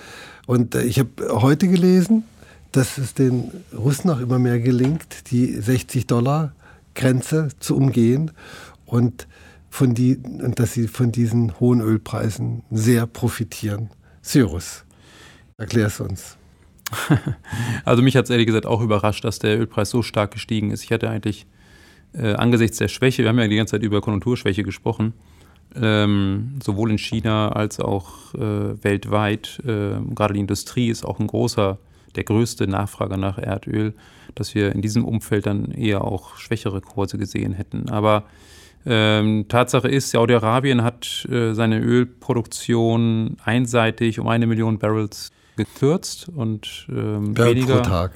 Und 0.46 0.74
äh, 0.74 0.82
ich 0.82 0.98
habe 0.98 1.10
heute 1.28 1.66
gelesen, 1.66 2.24
dass 2.72 2.98
es 2.98 3.14
den 3.14 3.50
Russen 3.76 4.10
auch 4.10 4.20
immer 4.20 4.38
mehr 4.38 4.60
gelingt, 4.60 5.30
die 5.30 5.46
60 5.46 6.06
Dollar 6.06 6.52
Grenze 6.94 7.48
zu 7.58 7.76
umgehen 7.76 8.32
und, 8.84 9.26
von 9.70 9.94
die, 9.94 10.16
und 10.18 10.58
dass 10.58 10.74
sie 10.74 10.88
von 10.88 11.12
diesen 11.12 11.58
hohen 11.60 11.80
Ölpreisen 11.80 12.64
sehr 12.70 13.06
profitieren. 13.06 13.90
Cyrus, 14.22 14.84
erklär 15.56 15.86
es 15.86 16.00
uns. 16.00 16.36
Also 17.84 18.02
mich 18.02 18.16
hat 18.16 18.24
es 18.24 18.30
ehrlich 18.30 18.46
gesagt 18.46 18.66
auch 18.66 18.82
überrascht, 18.82 19.24
dass 19.24 19.38
der 19.38 19.58
Ölpreis 19.58 19.90
so 19.90 20.02
stark 20.02 20.32
gestiegen 20.32 20.72
ist. 20.72 20.82
Ich 20.82 20.92
hatte 20.92 21.08
eigentlich 21.08 21.46
äh, 22.12 22.34
angesichts 22.34 22.78
der 22.78 22.88
Schwäche, 22.88 23.22
wir 23.22 23.28
haben 23.28 23.38
ja 23.38 23.46
die 23.46 23.56
ganze 23.56 23.72
Zeit 23.72 23.82
über 23.82 24.00
Konjunkturschwäche 24.00 24.64
gesprochen, 24.64 25.14
ähm, 25.76 26.58
sowohl 26.62 26.90
in 26.90 26.98
China 26.98 27.52
als 27.52 27.78
auch 27.78 28.34
äh, 28.34 28.82
weltweit, 28.82 29.60
äh, 29.64 30.00
gerade 30.14 30.34
die 30.34 30.40
Industrie 30.40 30.88
ist 30.88 31.04
auch 31.04 31.20
ein 31.20 31.28
großer, 31.28 31.78
der 32.16 32.24
größte 32.24 32.66
Nachfrager 32.66 33.16
nach 33.16 33.38
Erdöl, 33.38 33.94
dass 34.34 34.54
wir 34.56 34.72
in 34.72 34.82
diesem 34.82 35.04
Umfeld 35.04 35.46
dann 35.46 35.70
eher 35.70 36.02
auch 36.02 36.36
schwächere 36.36 36.80
Kurse 36.80 37.18
gesehen 37.18 37.52
hätten. 37.52 37.88
Aber 37.88 38.24
ähm, 38.86 39.46
Tatsache 39.48 39.88
ist, 39.88 40.10
Saudi-Arabien 40.10 40.82
hat 40.82 41.26
äh, 41.30 41.52
seine 41.52 41.80
Ölproduktion 41.80 43.36
einseitig 43.44 44.18
um 44.18 44.28
eine 44.28 44.46
Million 44.46 44.78
Barrels 44.78 45.30
gekürzt 45.56 46.28
und 46.34 46.86
ähm, 46.88 47.34
Barrel 47.34 47.56
weniger. 47.56 47.76
pro 47.76 47.82
Tag. 47.82 48.12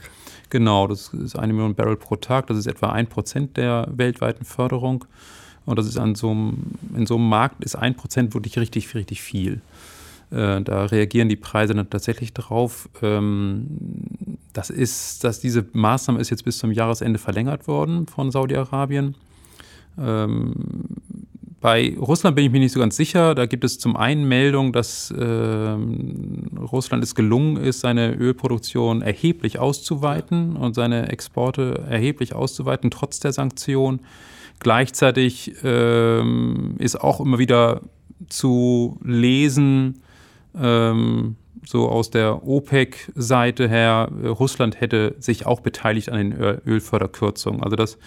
Genau, 0.51 0.87
das 0.87 1.13
ist 1.13 1.37
eine 1.37 1.53
Million 1.53 1.75
Barrel 1.75 1.97
pro 1.97 2.17
Tag. 2.17 2.47
Das 2.47 2.57
ist 2.57 2.67
etwa 2.67 2.93
ein 2.93 3.07
Prozent 3.07 3.57
der 3.57 3.89
weltweiten 3.91 4.45
Förderung. 4.45 5.05
Und 5.67 5.79
das 5.79 5.87
ist 5.87 5.99
an 5.99 6.15
so 6.15 6.31
einem, 6.31 6.57
in 6.97 7.07
so 7.07 7.17
einem 7.17 7.29
Markt 7.29 7.65
ist 7.65 7.77
ein 7.77 7.97
Prozent 7.97 8.35
wirklich 8.35 8.59
richtig, 8.59 8.95
richtig 8.95 9.23
viel. 9.23 9.61
Äh, 10.31 10.63
da 10.63 10.87
reagieren 10.87 11.29
die 11.29 11.37
Preise 11.37 11.75
dann 11.75 11.91
tatsächlich 11.91 12.33
drauf. 12.33 12.89
Ähm, 13.03 13.67
das 14.53 14.71
ist, 14.71 15.25
dass 15.25 15.41
diese 15.41 15.67
Maßnahme 15.73 16.21
ist 16.21 16.31
jetzt 16.31 16.45
bis 16.45 16.59
zum 16.59 16.73
Jahresende 16.73 17.19
verlängert 17.19 17.67
worden 17.67 18.07
von 18.07 18.31
Saudi-Arabien. 18.31 19.15
Ähm, 19.99 20.55
bei 21.61 21.97
Russland 21.99 22.37
bin 22.37 22.45
ich 22.45 22.53
mir 22.53 22.61
nicht 22.61 22.73
so 22.73 22.81
ganz 22.81 22.95
sicher. 22.95 23.35
Da 23.35 23.47
gibt 23.47 23.65
es 23.65 23.79
zum 23.79 23.97
einen 23.97 24.25
Meldungen, 24.29 24.75
dass 24.75 25.11
äh, 25.11 25.77
Russland 26.61 27.03
es 27.03 27.15
gelungen 27.15 27.57
ist, 27.57 27.81
seine 27.81 28.15
Ölproduktion 28.15 29.01
erheblich 29.01 29.59
auszuweiten 29.59 30.57
und 30.57 30.75
seine 30.75 31.09
Exporte 31.09 31.83
erheblich 31.89 32.35
auszuweiten, 32.35 32.91
trotz 32.91 33.19
der 33.19 33.33
Sanktionen. 33.33 34.01
Gleichzeitig 34.59 35.55
ähm, 35.65 36.75
ist 36.79 37.01
auch 37.01 37.21
immer 37.21 37.39
wieder 37.39 37.81
zu 38.29 38.99
lesen, 39.03 40.03
ähm, 40.55 41.37
so 41.67 41.89
aus 41.89 42.11
der 42.11 42.47
OPEC-Seite 42.47 43.69
her, 43.69 44.11
äh, 44.23 44.29
Russland 44.29 44.81
hätte 44.81 45.15
sich 45.19 45.47
auch 45.47 45.61
beteiligt 45.61 46.11
an 46.11 46.19
den 46.19 46.33
Ölförderkürzungen. 46.67 47.63
Also 47.63 47.77
das 47.77 47.99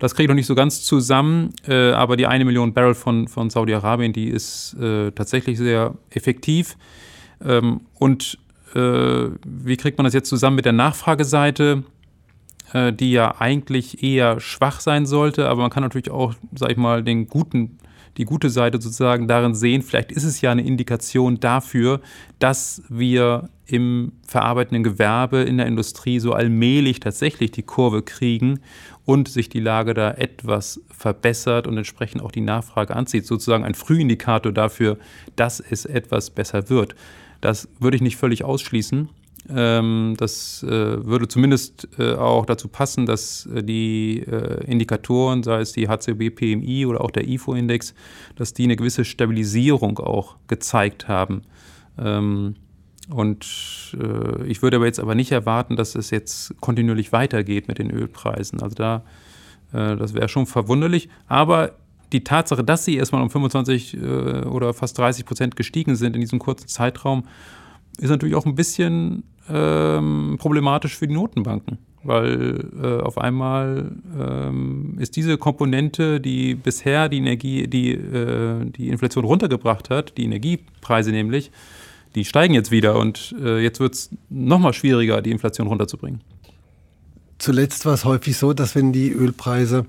das 0.00 0.14
kriege 0.14 0.24
ich 0.24 0.28
noch 0.28 0.34
nicht 0.34 0.46
so 0.46 0.54
ganz 0.54 0.82
zusammen, 0.82 1.52
äh, 1.68 1.90
aber 1.90 2.16
die 2.16 2.26
eine 2.26 2.46
Million 2.46 2.72
Barrel 2.72 2.94
von, 2.94 3.28
von 3.28 3.50
Saudi-Arabien, 3.50 4.14
die 4.14 4.28
ist 4.28 4.74
äh, 4.80 5.10
tatsächlich 5.12 5.58
sehr 5.58 5.94
effektiv. 6.08 6.76
Ähm, 7.44 7.82
und 7.98 8.38
äh, 8.74 9.28
wie 9.44 9.76
kriegt 9.76 9.98
man 9.98 10.06
das 10.06 10.14
jetzt 10.14 10.30
zusammen 10.30 10.56
mit 10.56 10.64
der 10.64 10.72
Nachfrageseite, 10.72 11.84
äh, 12.72 12.94
die 12.94 13.12
ja 13.12 13.40
eigentlich 13.40 14.02
eher 14.02 14.40
schwach 14.40 14.80
sein 14.80 15.04
sollte, 15.04 15.48
aber 15.48 15.60
man 15.60 15.70
kann 15.70 15.82
natürlich 15.82 16.10
auch, 16.10 16.34
sag 16.54 16.70
ich 16.70 16.78
mal, 16.78 17.04
den 17.04 17.26
guten 17.26 17.78
die 18.16 18.24
gute 18.24 18.50
Seite 18.50 18.80
sozusagen 18.80 19.28
darin 19.28 19.54
sehen, 19.54 19.82
vielleicht 19.82 20.12
ist 20.12 20.24
es 20.24 20.40
ja 20.40 20.50
eine 20.50 20.62
Indikation 20.66 21.40
dafür, 21.40 22.00
dass 22.38 22.82
wir 22.88 23.48
im 23.66 24.12
verarbeitenden 24.26 24.82
Gewerbe, 24.82 25.38
in 25.38 25.56
der 25.56 25.66
Industrie 25.66 26.18
so 26.18 26.32
allmählich 26.32 27.00
tatsächlich 27.00 27.52
die 27.52 27.62
Kurve 27.62 28.02
kriegen 28.02 28.60
und 29.04 29.28
sich 29.28 29.48
die 29.48 29.60
Lage 29.60 29.94
da 29.94 30.10
etwas 30.12 30.80
verbessert 30.90 31.66
und 31.66 31.76
entsprechend 31.76 32.22
auch 32.22 32.32
die 32.32 32.40
Nachfrage 32.40 32.96
anzieht. 32.96 33.26
Sozusagen 33.26 33.64
ein 33.64 33.74
Frühindikator 33.74 34.52
dafür, 34.52 34.98
dass 35.36 35.60
es 35.60 35.84
etwas 35.84 36.30
besser 36.30 36.68
wird. 36.68 36.94
Das 37.40 37.68
würde 37.78 37.96
ich 37.96 38.02
nicht 38.02 38.16
völlig 38.16 38.44
ausschließen. 38.44 39.08
Ähm, 39.52 40.14
das 40.16 40.62
äh, 40.62 40.68
würde 41.04 41.28
zumindest 41.28 41.88
äh, 41.98 42.14
auch 42.14 42.46
dazu 42.46 42.68
passen, 42.68 43.06
dass 43.06 43.46
äh, 43.46 43.62
die 43.62 44.24
Indikatoren, 44.66 45.42
sei 45.42 45.60
es 45.60 45.72
die 45.72 45.88
HCB 45.88 46.30
PMI 46.30 46.86
oder 46.86 47.00
auch 47.02 47.10
der 47.10 47.28
IFO-Index, 47.28 47.94
dass 48.36 48.54
die 48.54 48.64
eine 48.64 48.76
gewisse 48.76 49.04
Stabilisierung 49.04 49.98
auch 49.98 50.36
gezeigt 50.46 51.08
haben. 51.08 51.42
Ähm, 51.98 52.54
und 53.08 53.96
ich 54.46 54.62
würde 54.62 54.76
aber 54.76 54.86
jetzt 54.86 55.00
aber 55.00 55.16
nicht 55.16 55.32
erwarten, 55.32 55.74
dass 55.74 55.96
es 55.96 56.10
jetzt 56.10 56.54
kontinuierlich 56.60 57.10
weitergeht 57.10 57.66
mit 57.66 57.78
den 57.78 57.90
Ölpreisen. 57.90 58.62
Also 58.62 58.76
da, 58.76 59.02
das 59.72 60.14
wäre 60.14 60.28
schon 60.28 60.46
verwunderlich. 60.46 61.08
Aber 61.26 61.72
die 62.12 62.24
Tatsache, 62.24 62.64
dass 62.64 62.84
sie 62.84 62.96
erstmal 62.96 63.22
um 63.22 63.30
25 63.30 63.94
äh, 63.94 64.00
oder 64.44 64.74
fast 64.74 64.98
30 64.98 65.24
Prozent 65.24 65.56
gestiegen 65.56 65.96
sind 65.96 66.14
in 66.14 66.20
diesem 66.20 66.38
kurzen 66.38 66.68
Zeitraum, 66.68 67.24
ist 67.98 68.10
natürlich 68.10 68.34
auch 68.34 68.46
ein 68.46 68.54
bisschen 68.54 69.24
ähm, 69.52 70.36
problematisch 70.38 70.96
für 70.96 71.06
die 71.06 71.14
Notenbanken. 71.14 71.78
Weil 72.02 72.64
äh, 72.82 73.02
auf 73.02 73.18
einmal 73.18 73.92
ähm, 74.18 74.96
ist 74.98 75.16
diese 75.16 75.36
Komponente, 75.36 76.18
die 76.20 76.54
bisher 76.54 77.10
die 77.10 77.18
Energie, 77.18 77.66
die, 77.66 77.92
äh, 77.92 78.64
die 78.64 78.88
Inflation 78.88 79.24
runtergebracht 79.24 79.90
hat, 79.90 80.16
die 80.16 80.24
Energiepreise 80.24 81.10
nämlich, 81.10 81.50
die 82.14 82.24
steigen 82.24 82.54
jetzt 82.54 82.70
wieder 82.70 82.98
und 82.98 83.34
äh, 83.40 83.62
jetzt 83.62 83.80
wird 83.80 83.94
es 83.94 84.10
nochmal 84.30 84.72
schwieriger, 84.72 85.20
die 85.20 85.30
Inflation 85.30 85.66
runterzubringen. 85.66 86.22
Zuletzt 87.38 87.84
war 87.86 87.94
es 87.94 88.04
häufig 88.04 88.36
so, 88.36 88.52
dass 88.52 88.74
wenn 88.74 88.92
die 88.92 89.12
Ölpreise 89.12 89.86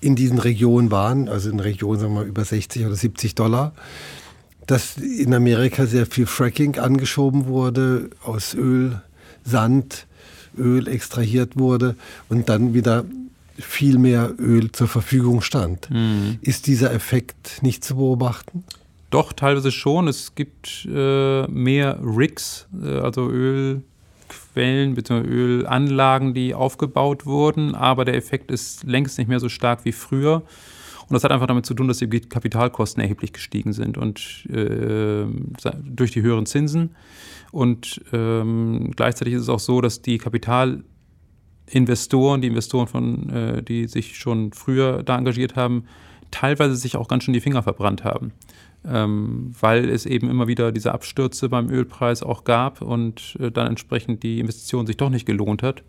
in 0.00 0.16
diesen 0.16 0.38
Regionen 0.38 0.90
waren, 0.90 1.28
also 1.28 1.50
in 1.50 1.60
Regionen 1.60 2.00
sagen 2.00 2.14
wir 2.14 2.20
mal 2.20 2.28
über 2.28 2.44
60 2.44 2.84
oder 2.86 2.94
70 2.94 3.34
Dollar, 3.34 3.72
dass 4.66 4.96
in 4.96 5.34
Amerika 5.34 5.86
sehr 5.86 6.06
viel 6.06 6.26
Fracking 6.26 6.78
angeschoben 6.78 7.46
wurde, 7.46 8.10
aus 8.22 8.54
Öl, 8.54 9.00
Sand, 9.44 10.06
Öl 10.56 10.88
extrahiert 10.88 11.58
wurde 11.58 11.96
und 12.28 12.48
dann 12.48 12.74
wieder 12.74 13.04
viel 13.58 13.98
mehr 13.98 14.32
Öl 14.38 14.72
zur 14.72 14.88
Verfügung 14.88 15.40
stand. 15.40 15.90
Mhm. 15.90 16.38
Ist 16.40 16.66
dieser 16.66 16.92
Effekt 16.92 17.62
nicht 17.62 17.84
zu 17.84 17.96
beobachten? 17.96 18.64
Doch, 19.10 19.32
teilweise 19.32 19.70
schon. 19.70 20.08
Es 20.08 20.34
gibt 20.34 20.88
äh, 20.92 21.46
mehr 21.46 22.00
Rigs, 22.02 22.66
äh, 22.82 22.98
also 22.98 23.30
Ölquellen 23.30 24.94
bzw. 24.94 25.20
Ölanlagen, 25.20 26.34
die 26.34 26.52
aufgebaut 26.54 27.26
wurden, 27.26 27.74
aber 27.76 28.04
der 28.04 28.16
Effekt 28.16 28.50
ist 28.50 28.82
längst 28.82 29.18
nicht 29.18 29.28
mehr 29.28 29.40
so 29.40 29.48
stark 29.48 29.84
wie 29.84 29.92
früher. 29.92 30.42
Und 31.08 31.14
das 31.14 31.24
hat 31.24 31.32
einfach 31.32 31.46
damit 31.46 31.64
zu 31.66 31.74
tun, 31.74 31.88
dass 31.88 31.98
die 31.98 32.08
Kapitalkosten 32.08 33.02
erheblich 33.02 33.32
gestiegen 33.32 33.72
sind 33.72 33.98
und 33.98 34.46
äh, 34.50 35.24
durch 35.84 36.12
die 36.12 36.22
höheren 36.22 36.46
Zinsen. 36.46 36.94
Und 37.52 38.00
ähm, 38.12 38.92
gleichzeitig 38.96 39.34
ist 39.34 39.42
es 39.42 39.48
auch 39.48 39.60
so, 39.60 39.80
dass 39.80 40.02
die 40.02 40.18
Kapitalinvestoren, 40.18 42.40
die 42.40 42.48
Investoren 42.48 42.86
von, 42.86 43.30
äh, 43.30 43.62
die 43.62 43.86
sich 43.86 44.16
schon 44.16 44.52
früher 44.52 45.02
da 45.02 45.18
engagiert 45.18 45.56
haben, 45.56 45.84
teilweise 46.30 46.76
sich 46.76 46.96
auch 46.96 47.08
ganz 47.08 47.24
schön 47.24 47.34
die 47.34 47.40
Finger 47.40 47.62
verbrannt 47.62 48.04
haben 48.04 48.32
ähm, 48.86 49.54
weil 49.58 49.88
es 49.88 50.06
eben 50.06 50.28
immer 50.28 50.46
wieder 50.46 50.72
diese 50.72 50.92
Abstürze 50.92 51.48
beim 51.48 51.70
Ölpreis 51.70 52.22
auch 52.22 52.44
gab 52.44 52.82
und 52.82 53.36
äh, 53.40 53.50
dann 53.50 53.66
entsprechend 53.66 54.22
die 54.22 54.40
Investition 54.40 54.86
sich 54.86 54.96
doch 54.96 55.10
nicht 55.10 55.26
gelohnt 55.26 55.62
hat. 55.62 55.82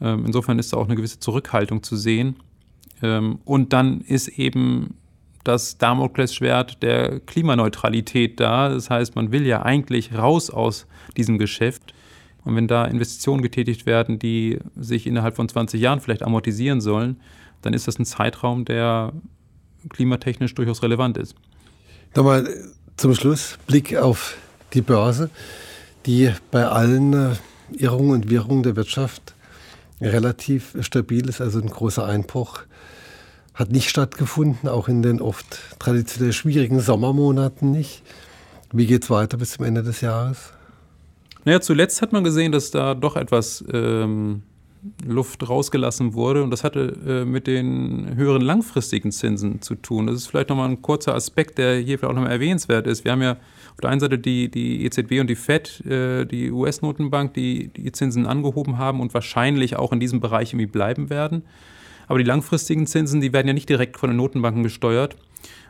Ähm, 0.00 0.24
insofern 0.26 0.58
ist 0.58 0.72
da 0.72 0.76
auch 0.76 0.86
eine 0.86 0.96
gewisse 0.96 1.20
Zurückhaltung 1.20 1.82
zu 1.82 1.96
sehen. 1.96 2.36
Ähm, 3.02 3.38
und 3.44 3.72
dann 3.72 4.00
ist 4.00 4.28
eben 4.28 4.94
das 5.44 5.78
Damoklesschwert 5.78 6.82
der 6.82 7.20
Klimaneutralität 7.20 8.40
da. 8.40 8.68
Das 8.68 8.90
heißt, 8.90 9.14
man 9.14 9.30
will 9.30 9.46
ja 9.46 9.62
eigentlich 9.62 10.14
raus 10.14 10.50
aus 10.50 10.86
diesem 11.16 11.38
Geschäft. 11.38 11.94
Und 12.44 12.56
wenn 12.56 12.68
da 12.68 12.84
Investitionen 12.84 13.42
getätigt 13.42 13.86
werden, 13.86 14.18
die 14.18 14.58
sich 14.76 15.06
innerhalb 15.06 15.36
von 15.36 15.48
20 15.48 15.80
Jahren 15.80 16.00
vielleicht 16.00 16.22
amortisieren 16.22 16.80
sollen, 16.80 17.20
dann 17.62 17.74
ist 17.74 17.88
das 17.88 17.98
ein 17.98 18.04
Zeitraum, 18.04 18.64
der 18.64 19.12
klimatechnisch 19.90 20.54
durchaus 20.54 20.82
relevant 20.82 21.16
ist. 21.16 21.34
Nochmal 22.14 22.48
zum 22.96 23.14
Schluss 23.14 23.58
Blick 23.66 23.96
auf 23.96 24.36
die 24.74 24.80
Börse, 24.80 25.30
die 26.06 26.32
bei 26.50 26.66
allen 26.66 27.12
äh, 27.12 27.34
Irrungen 27.72 28.12
und 28.12 28.30
Wirrungen 28.30 28.62
der 28.62 28.76
Wirtschaft 28.76 29.34
relativ 30.00 30.76
stabil 30.80 31.28
ist, 31.28 31.40
also 31.40 31.58
ein 31.58 31.68
großer 31.68 32.04
Einbruch 32.04 32.62
hat 33.54 33.70
nicht 33.70 33.88
stattgefunden, 33.88 34.68
auch 34.68 34.88
in 34.88 35.02
den 35.02 35.20
oft 35.22 35.78
traditionell 35.78 36.32
schwierigen 36.32 36.80
Sommermonaten 36.80 37.70
nicht. 37.70 38.02
Wie 38.72 38.86
geht 38.86 39.04
es 39.04 39.10
weiter 39.10 39.38
bis 39.38 39.52
zum 39.52 39.64
Ende 39.64 39.82
des 39.82 40.02
Jahres? 40.02 40.52
Naja, 41.44 41.60
zuletzt 41.60 42.02
hat 42.02 42.12
man 42.12 42.24
gesehen, 42.24 42.52
dass 42.52 42.70
da 42.70 42.94
doch 42.94 43.16
etwas 43.16 43.64
ähm, 43.72 44.42
Luft 45.06 45.48
rausgelassen 45.48 46.14
wurde 46.14 46.42
und 46.42 46.50
das 46.50 46.64
hatte 46.64 46.96
äh, 47.06 47.24
mit 47.24 47.46
den 47.46 48.14
höheren 48.16 48.42
langfristigen 48.42 49.12
Zinsen 49.12 49.62
zu 49.62 49.74
tun. 49.74 50.06
Das 50.06 50.16
ist 50.16 50.26
vielleicht 50.26 50.48
nochmal 50.48 50.68
ein 50.68 50.82
kurzer 50.82 51.14
Aspekt, 51.14 51.58
der 51.58 51.76
hier 51.76 51.98
vielleicht 51.98 52.10
auch 52.10 52.14
nochmal 52.14 52.32
erwähnenswert 52.32 52.86
ist. 52.86 53.04
Wir 53.04 53.12
haben 53.12 53.22
ja 53.22 53.32
auf 53.72 53.80
der 53.82 53.90
einen 53.90 54.00
Seite 54.00 54.18
die, 54.18 54.50
die 54.50 54.84
EZB 54.84 55.20
und 55.20 55.28
die 55.28 55.36
FED, 55.36 55.86
äh, 55.86 56.24
die 56.24 56.50
US-Notenbank, 56.50 57.34
die 57.34 57.68
die 57.68 57.92
Zinsen 57.92 58.26
angehoben 58.26 58.78
haben 58.78 59.00
und 59.00 59.14
wahrscheinlich 59.14 59.76
auch 59.76 59.92
in 59.92 60.00
diesem 60.00 60.20
Bereich 60.20 60.52
irgendwie 60.52 60.66
bleiben 60.66 61.10
werden. 61.10 61.42
Aber 62.08 62.18
die 62.18 62.24
langfristigen 62.24 62.86
Zinsen, 62.86 63.20
die 63.20 63.32
werden 63.32 63.48
ja 63.48 63.52
nicht 63.52 63.68
direkt 63.68 63.96
von 63.96 64.10
den 64.10 64.16
Notenbanken 64.16 64.62
gesteuert. 64.62 65.16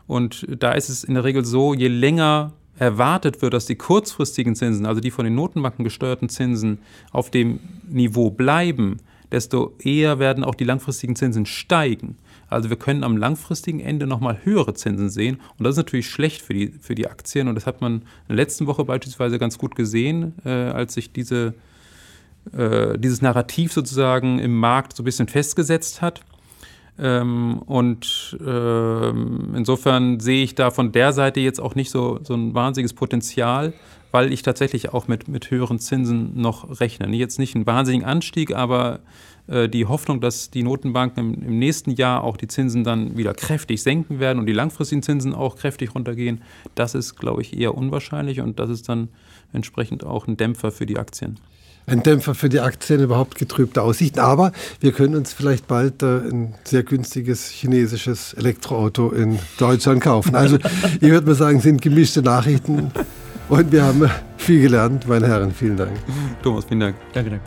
Und 0.07 0.47
da 0.59 0.73
ist 0.73 0.89
es 0.89 1.05
in 1.05 1.15
der 1.15 1.25
Regel 1.25 1.45
so, 1.45 1.75
je 1.75 1.89
länger 1.89 2.53
erwartet 2.79 3.43
wird, 3.43 3.55
dass 3.55 3.67
die 3.67 3.77
kurzfristigen 3.77 4.55
Zinsen, 4.55 4.87
also 4.87 5.01
die 5.01 5.11
von 5.11 5.25
den 5.25 5.35
Notenbanken 5.35 5.85
gesteuerten 5.85 6.29
Zinsen, 6.29 6.79
auf 7.11 7.31
dem 7.31 7.61
Niveau 7.89 8.31
bleiben, 8.31 8.99
desto 9.33 9.75
eher 9.83 10.19
werden 10.19 10.45
auch 10.45 10.55
die 10.55 10.65
langfristigen 10.65 11.17
Zinsen 11.17 11.47
steigen. 11.47 12.17
Also 12.49 12.71
wir 12.71 12.77
können 12.77 13.03
am 13.03 13.17
langfristigen 13.17 13.81
Ende 13.81 14.07
nochmal 14.07 14.39
höhere 14.45 14.75
Zinsen 14.75 15.11
sehen 15.11 15.41
und 15.59 15.65
das 15.65 15.73
ist 15.73 15.79
natürlich 15.79 16.09
schlecht 16.09 16.43
für 16.43 16.55
die, 16.55 16.69
für 16.69 16.95
die 16.95 17.09
Aktien 17.09 17.49
und 17.49 17.57
das 17.57 17.67
hat 17.67 17.81
man 17.81 17.95
in 17.95 18.03
der 18.29 18.37
letzten 18.37 18.67
Woche 18.67 18.85
beispielsweise 18.85 19.39
ganz 19.39 19.59
gut 19.59 19.75
gesehen, 19.75 20.35
äh, 20.45 20.51
als 20.51 20.95
sich 20.95 21.13
diese, 21.13 21.55
äh, 22.57 22.97
dieses 22.99 23.21
Narrativ 23.21 23.73
sozusagen 23.73 24.39
im 24.39 24.57
Markt 24.57 24.97
so 24.97 25.03
ein 25.03 25.05
bisschen 25.05 25.29
festgesetzt 25.29 26.03
hat. 26.03 26.23
Ähm, 26.99 27.59
und 27.67 28.39
ähm, 28.45 29.55
insofern 29.55 30.21
sehe 30.21 30.43
ich 30.43 30.55
da 30.55 30.71
von 30.71 30.93
der 30.93 31.13
Seite 31.13 31.41
jetzt 31.41 31.61
auch 31.61 31.75
nicht 31.75 31.91
so, 31.91 32.21
so 32.23 32.35
ein 32.35 32.55
wahnsinniges 32.55 32.95
Potenzial, 32.95 33.75
weil 34.13 34.33
ich 34.33 34.43
tatsächlich 34.43 34.95
auch 34.95 35.09
mit, 35.09 35.29
mit 35.29 35.51
höheren 35.51 35.79
Zinsen 35.79 36.41
noch 36.41 36.81
rechne. 36.81 37.15
Jetzt 37.15 37.39
nicht 37.39 37.55
einen 37.55 37.67
wahnsinnigen 37.67 38.07
Anstieg, 38.07 38.55
aber 38.55 39.01
äh, 39.47 39.69
die 39.69 39.85
Hoffnung, 39.85 40.21
dass 40.23 40.51
die 40.51 40.63
Notenbanken 40.63 41.35
im, 41.35 41.43
im, 41.43 41.59
nächsten 41.59 41.91
Jahr 41.91 42.25
auch 42.25 42.39
die 42.39 42.49
Zinsen 42.49 42.83
dann 42.83 43.17
wieder 43.19 43.35
kräftig 43.35 43.83
senken 43.83 44.19
werden 44.19 44.39
und 44.39 44.47
die 44.47 44.53
langfristigen 44.53 45.03
Zinsen 45.03 45.35
auch 45.35 45.57
kräftig 45.57 45.95
runtergehen, 45.95 46.43
das 46.75 46.95
ist, 46.95 47.17
glaube 47.17 47.43
ich, 47.43 47.59
eher 47.59 47.75
unwahrscheinlich 47.75 48.41
und 48.41 48.59
das 48.59 48.71
ist 48.71 48.89
dann 48.89 49.09
entsprechend 49.53 50.05
auch 50.05 50.27
ein 50.27 50.39
Dämpfer 50.39 50.71
für 50.71 50.87
die 50.87 50.99
Aktien 50.99 51.39
ein 51.87 52.03
Dämpfer 52.03 52.35
für 52.35 52.49
die 52.49 52.61
Aktien, 52.61 53.01
überhaupt 53.01 53.37
getrübte 53.37 53.83
Aussichten. 53.83 54.19
Aber 54.21 54.53
wir 54.81 54.93
können 54.93 55.15
uns 55.15 55.33
vielleicht 55.33 55.67
bald 55.67 56.03
äh, 56.03 56.19
ein 56.19 56.55
sehr 56.65 56.83
günstiges 56.83 57.49
chinesisches 57.49 58.35
Elektroauto 58.35 59.11
in 59.11 59.39
Deutschland 59.59 60.03
kaufen. 60.03 60.35
Also 60.35 60.59
ich 61.01 61.09
würde 61.11 61.27
mal 61.27 61.35
sagen, 61.35 61.61
sind 61.61 61.81
gemischte 61.83 62.23
Nachrichten 62.23 62.91
und 63.49 63.73
wir 63.73 63.85
haben 63.85 64.11
viel 64.37 64.63
gelernt, 64.63 65.07
meine 65.07 65.29
Herren. 65.29 65.53
Vielen 65.53 65.77
Dank. 65.77 65.93
Thomas, 66.43 66.65
vielen 66.65 66.81
Dank. 66.81 66.97
Danke, 67.13 67.31
danke. 67.31 67.45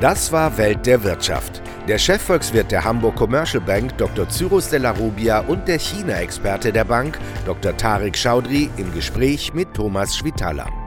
Das 0.00 0.30
war 0.30 0.58
Welt 0.58 0.84
der 0.84 1.02
Wirtschaft. 1.04 1.62
Der 1.88 1.96
Chefvolkswirt 1.98 2.70
der 2.70 2.84
Hamburg 2.84 3.16
Commercial 3.16 3.62
Bank, 3.62 3.96
Dr. 3.96 4.28
Cyrus 4.28 4.68
de 4.68 4.78
la 4.78 4.90
Rubia 4.90 5.40
und 5.40 5.66
der 5.66 5.78
China-Experte 5.78 6.70
der 6.70 6.84
Bank, 6.84 7.18
Dr. 7.46 7.74
Tarek 7.74 8.14
Chaudhry, 8.14 8.68
im 8.76 8.92
Gespräch 8.92 9.54
mit 9.54 9.72
Thomas 9.72 10.14
Schwitala. 10.14 10.85